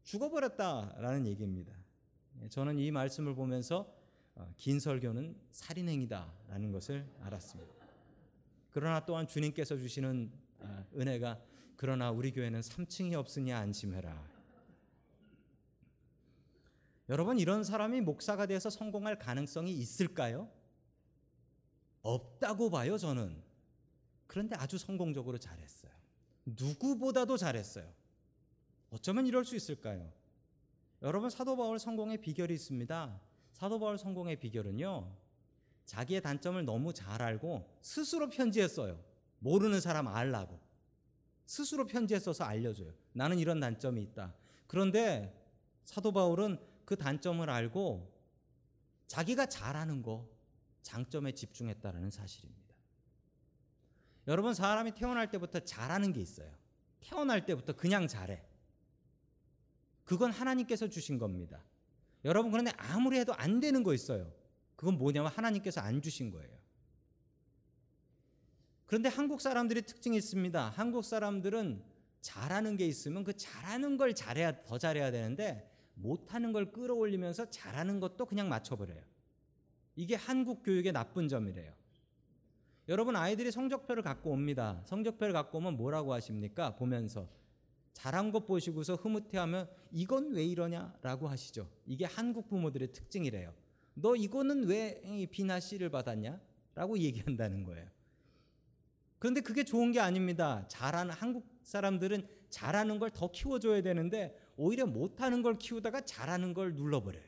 죽어버렸다라는 0.05 1.27
얘기입니다. 1.27 1.73
저는 2.49 2.79
이 2.79 2.91
말씀을 2.91 3.35
보면서 3.35 3.81
어, 3.81 3.98
긴 4.57 4.81
설교는 4.81 5.37
살인행위다라는 5.51 6.73
것을 6.73 7.07
알았습니다. 7.21 7.75
그러나 8.71 9.05
또한 9.05 9.27
주님께서 9.27 9.77
주시는 9.77 10.31
어, 10.61 10.87
은혜가 10.97 11.41
그러나 11.77 12.11
우리 12.11 12.33
교회는 12.33 12.61
3층이 12.61 13.15
없으니 13.15 13.53
안심해라. 13.53 14.39
여러분 17.09 17.39
이런 17.39 17.65
사람이 17.65 18.03
목사가 18.03 18.47
돼서 18.47 18.69
성공할 18.69 19.19
가능성이 19.19 19.73
있을까요? 19.73 20.51
없다고 22.03 22.71
봐요, 22.71 22.99
저는. 22.99 23.43
그런데 24.27 24.57
아주 24.57 24.77
성공적으로 24.77 25.39
잘했어요. 25.39 25.93
누구보다도 26.45 27.37
잘했어요. 27.37 27.91
어쩌면 28.91 29.27
이럴 29.27 29.45
수 29.45 29.57
있을까요? 29.57 30.13
여러분 31.03 31.31
사도 31.31 31.57
바울 31.57 31.79
성공의 31.79 32.21
비결이 32.21 32.55
있습니다. 32.55 33.21
사도 33.59 33.81
바울 33.81 33.99
성공의 33.99 34.37
비결은요. 34.37 35.13
자기의 35.85 36.23
단점을 36.23 36.65
너무 36.65 36.93
잘 36.93 37.21
알고 37.21 37.69
스스로 37.81 38.31
편지했어요. 38.31 39.03
모르는 39.41 39.81
사람 39.81 40.07
알라고. 40.07 40.61
스스로 41.45 41.85
편지에 41.85 42.21
써서 42.21 42.45
알려줘요. 42.45 42.93
나는 43.13 43.41
이런 43.41 43.59
단점이 43.59 44.01
있다. 44.03 44.33
그런데 44.69 45.35
사도 45.85 46.13
바울은 46.13 46.59
그 46.85 46.95
단점을 46.95 47.51
알고 47.51 48.17
자기가 49.09 49.47
잘하는 49.47 50.03
거 50.03 50.29
장점에 50.83 51.33
집중했다라는 51.33 52.11
사실입니다. 52.11 52.75
여러분 54.29 54.55
사람이 54.55 54.93
태어날 54.93 55.33
때부터 55.33 55.59
잘하는 55.61 56.13
게 56.13 56.21
있어요. 56.21 56.53
태어날 57.01 57.45
때부터 57.45 57.73
그냥 57.73 58.07
잘해. 58.07 58.41
그건 60.05 60.31
하나님께서 60.31 60.89
주신 60.89 61.19
겁니다. 61.19 61.65
여러분 62.25 62.51
그런데 62.51 62.73
아무리 62.77 63.19
해도 63.19 63.33
안 63.35 63.61
되는 63.61 63.83
거 63.83 63.95
있어요. 63.95 64.33
그건 64.77 64.99
뭐냐면 64.99 65.31
하나님께서 65.31 65.81
안 65.81 66.03
주신 66.03 66.31
거예요. 66.31 66.59
그런데 68.87 69.09
한국 69.09 69.41
사람들이 69.41 69.83
특징이 69.83 70.17
있습니다. 70.17 70.71
한국 70.71 71.05
사람들은 71.05 71.83
잘하는 72.21 72.77
게 72.77 72.87
있으면 72.87 73.25
그 73.25 73.37
잘하는 73.37 73.97
걸 73.97 74.15
잘해야 74.15 74.63
더 74.63 74.79
잘해야 74.79 75.11
되는데 75.11 75.71
못하는 75.95 76.53
걸 76.53 76.73
끌어올리면서 76.73 77.51
잘하는 77.51 78.01
것도 78.01 78.27
그냥 78.27 78.49
맞춰버려요. 78.49 79.03
이게 79.97 80.15
한국 80.15 80.63
교육의 80.63 80.93
나쁜 80.93 81.29
점이래요. 81.29 81.73
여러분 82.89 83.17
아이들이 83.17 83.51
성적표를 83.51 84.03
갖고 84.03 84.31
옵니다. 84.31 84.81
성적표를 84.87 85.35
갖고 85.35 85.59
오면 85.59 85.77
뭐라고 85.77 86.15
하십니까? 86.15 86.77
보면서 86.77 87.29
잘한 87.99 88.31
것 88.31 88.47
보시고서 88.47 88.95
흐뭇해하면 88.95 89.69
이건 89.91 90.33
왜 90.33 90.45
이러냐라고 90.45 91.27
하시죠. 91.27 91.69
이게 91.85 92.05
한국 92.05 92.49
부모들의 92.49 92.93
특징이래요. 92.93 93.53
너 93.95 94.15
이거는 94.15 94.69
왜 94.69 95.03
B나 95.33 95.59
C를 95.59 95.91
받았냐? 95.91 96.41
라고 96.77 96.97
얘기한다는 96.97 97.65
거예요. 97.65 97.89
그런데 99.19 99.41
그게 99.41 99.65
좋은 99.65 99.91
게 99.91 99.99
아닙니다. 99.99 100.65
잘하는 100.69 101.13
한국 101.13 101.45
사람들은 101.65 102.29
잘하는 102.51 103.01
걸 103.01 103.11
더 103.11 103.33
키워줘야 103.33 103.83
되는데 103.83 104.39
오히려 104.57 104.87
못하는 104.87 105.43
걸 105.43 105.59
키우다가 105.59 106.03
잘하는 106.03 106.55
걸 106.55 106.75
눌러버려요. 106.75 107.27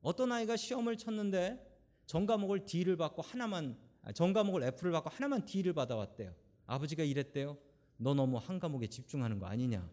어떤 0.00 0.30
아이가 0.30 0.56
시험을 0.56 0.96
쳤는데 0.96 1.58
전 2.06 2.24
과목을 2.24 2.66
D를 2.66 2.96
받고 2.96 3.22
하나만 3.22 3.76
아, 4.02 4.12
전 4.12 4.32
과목을 4.32 4.62
F를 4.62 4.92
받고 4.92 5.10
하나만 5.10 5.44
D를 5.44 5.72
받아왔대요. 5.72 6.32
아버지가 6.66 7.02
이랬대요. 7.02 7.58
너 8.02 8.14
너무 8.14 8.36
한 8.36 8.58
과목에 8.58 8.88
집중하는 8.88 9.38
거 9.38 9.46
아니냐? 9.46 9.88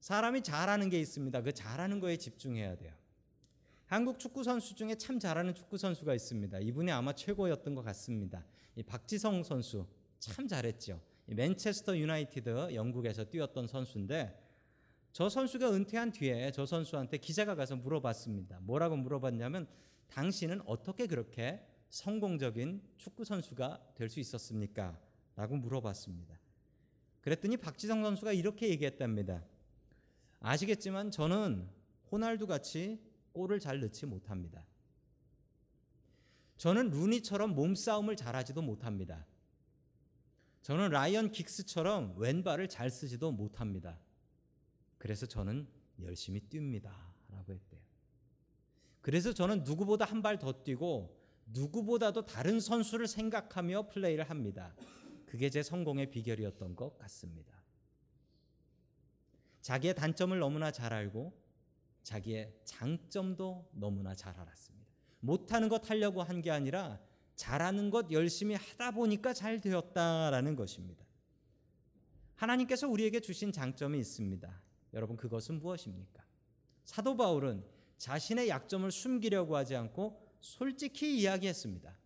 사람이 0.00 0.42
잘하는 0.42 0.90
게 0.90 1.00
있습니다. 1.00 1.42
그 1.42 1.52
잘하는 1.52 1.98
거에 2.00 2.16
집중해야 2.16 2.76
돼요. 2.76 2.92
한국 3.86 4.18
축구 4.18 4.44
선수 4.44 4.74
중에 4.74 4.94
참 4.96 5.18
잘하는 5.18 5.54
축구 5.54 5.78
선수가 5.78 6.14
있습니다. 6.14 6.58
이분이 6.58 6.90
아마 6.92 7.14
최고였던 7.14 7.74
것 7.74 7.82
같습니다. 7.86 8.44
박지성 8.86 9.42
선수 9.44 9.86
참 10.18 10.46
잘했죠. 10.46 11.00
맨체스터 11.26 11.96
유나이티드 11.96 12.74
영국에서 12.74 13.24
뛰었던 13.24 13.66
선수인데 13.66 14.46
저 15.12 15.28
선수가 15.28 15.72
은퇴한 15.72 16.12
뒤에 16.12 16.52
저 16.52 16.66
선수한테 16.66 17.16
기자가 17.16 17.54
가서 17.54 17.76
물어봤습니다. 17.76 18.60
뭐라고 18.60 18.96
물어봤냐면 18.96 19.66
당신은 20.08 20.62
어떻게 20.66 21.06
그렇게 21.06 21.66
성공적인 21.90 22.82
축구 22.96 23.24
선수가 23.24 23.92
될 23.94 24.08
수 24.08 24.20
있었습니까? 24.20 24.98
라고 25.36 25.56
물어봤습니다. 25.56 26.38
그랬더니 27.20 27.56
박지성 27.56 28.02
선수가 28.02 28.32
이렇게 28.32 28.68
얘기했답니다. 28.70 29.44
아시겠지만 30.40 31.10
저는 31.10 31.68
호날두 32.10 32.46
같이 32.46 33.00
골을 33.32 33.60
잘 33.60 33.80
넣지 33.80 34.06
못합니다. 34.06 34.64
저는 36.56 36.90
루니처럼 36.90 37.54
몸싸움을 37.54 38.16
잘하지도 38.16 38.62
못합니다. 38.62 39.26
저는 40.62 40.90
라이언 40.90 41.30
긱스처럼 41.32 42.14
왼발을 42.18 42.68
잘 42.68 42.90
쓰지도 42.90 43.30
못합니다. 43.32 43.98
그래서 44.98 45.26
저는 45.26 45.68
열심히 46.02 46.40
뜁니다. 46.40 46.90
라고 47.30 47.52
했대요. 47.52 47.80
그래서 49.00 49.32
저는 49.32 49.62
누구보다 49.64 50.04
한 50.04 50.22
발 50.22 50.38
더 50.38 50.52
뛰고 50.64 51.16
누구보다도 51.52 52.26
다른 52.26 52.60
선수를 52.60 53.06
생각하며 53.06 53.88
플레이를 53.88 54.28
합니다. 54.28 54.74
그게 55.26 55.50
제 55.50 55.62
성공의 55.62 56.10
비결이었던 56.10 56.76
것 56.76 56.98
같습니다. 56.98 57.52
자기의 59.60 59.94
단점을 59.94 60.38
너무나 60.38 60.70
잘 60.70 60.92
알고 60.92 61.32
자기의 62.02 62.54
장점도 62.64 63.70
너무나 63.72 64.14
잘 64.14 64.38
알았습니다. 64.38 64.88
못하는 65.20 65.68
것 65.68 65.90
하려고 65.90 66.22
한 66.22 66.40
게 66.40 66.50
아니라 66.50 67.00
잘하는 67.34 67.90
것 67.90 68.10
열심히 68.10 68.54
하다 68.54 68.92
보니까 68.92 69.32
잘 69.32 69.60
되었다라는 69.60 70.56
것입니다. 70.56 71.04
하나님께서 72.34 72.88
우리에게 72.88 73.20
주신 73.20 73.52
장점이 73.52 73.98
있습니다. 73.98 74.62
여러분 74.94 75.16
그것은 75.16 75.58
무엇입니까? 75.58 76.24
사도 76.84 77.16
바울은 77.16 77.64
자신의 77.98 78.48
약점을 78.48 78.90
숨기려고 78.90 79.56
하지 79.56 79.76
않고 79.76 80.27
솔직히 80.40 81.18
이야기했습니다. 81.20 81.96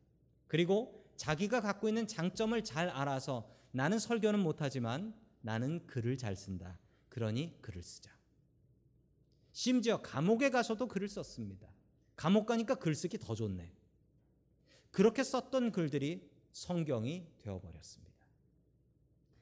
그리고 0.46 1.06
자기가 1.16 1.60
갖고 1.60 1.88
있는 1.88 2.06
장점을 2.06 2.62
잘 2.64 2.88
알아서 2.88 3.48
나는 3.70 3.98
설교는 3.98 4.40
못하지만 4.40 5.14
나는 5.40 5.86
글을 5.86 6.16
잘 6.18 6.36
쓴다. 6.36 6.78
그러니 7.08 7.60
글을 7.60 7.82
쓰자. 7.82 8.10
심지어 9.52 10.00
감옥에 10.00 10.50
가서도 10.50 10.88
글을 10.88 11.08
썼습니다. 11.08 11.68
감옥 12.16 12.46
가니까 12.46 12.74
글쓰기 12.76 13.18
더 13.18 13.34
좋네. 13.34 13.72
그렇게 14.90 15.22
썼던 15.22 15.72
글들이 15.72 16.30
성경이 16.52 17.26
되어버렸습니다. 17.38 18.12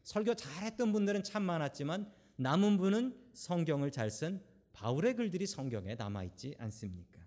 설교 0.02 0.34
잘했던 0.34 0.92
분들은 0.92 1.22
참 1.22 1.42
많았지만 1.42 2.12
남은 2.36 2.78
분은 2.78 3.30
성경을 3.34 3.90
잘 3.90 4.10
쓴 4.10 4.42
바울의 4.72 5.14
글들이 5.14 5.46
성경에 5.46 5.94
남아있지 5.94 6.54
않습니까? 6.58 7.19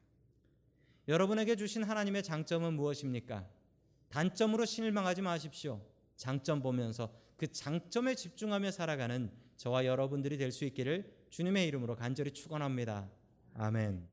여러분에게 1.08 1.56
주신 1.56 1.84
하나님의 1.84 2.24
장점은 2.24 2.74
무엇입니까? 2.76 3.48
단점으로 4.10 4.66
실망하지 4.66 5.22
마십시오. 5.22 5.82
장점 6.16 6.62
보면서 6.62 7.14
그 7.36 7.48
장점에 7.52 8.16
집중하며 8.16 8.72
살아가는 8.72 9.32
저와 9.58 9.86
여러분들이 9.86 10.38
될 10.38 10.52
수 10.52 10.66
있기를 10.66 11.12
주님의 11.30 11.68
이름으로 11.68 11.96
간절히 11.96 12.32
축원합니다. 12.32 13.10
아멘. 13.56 14.13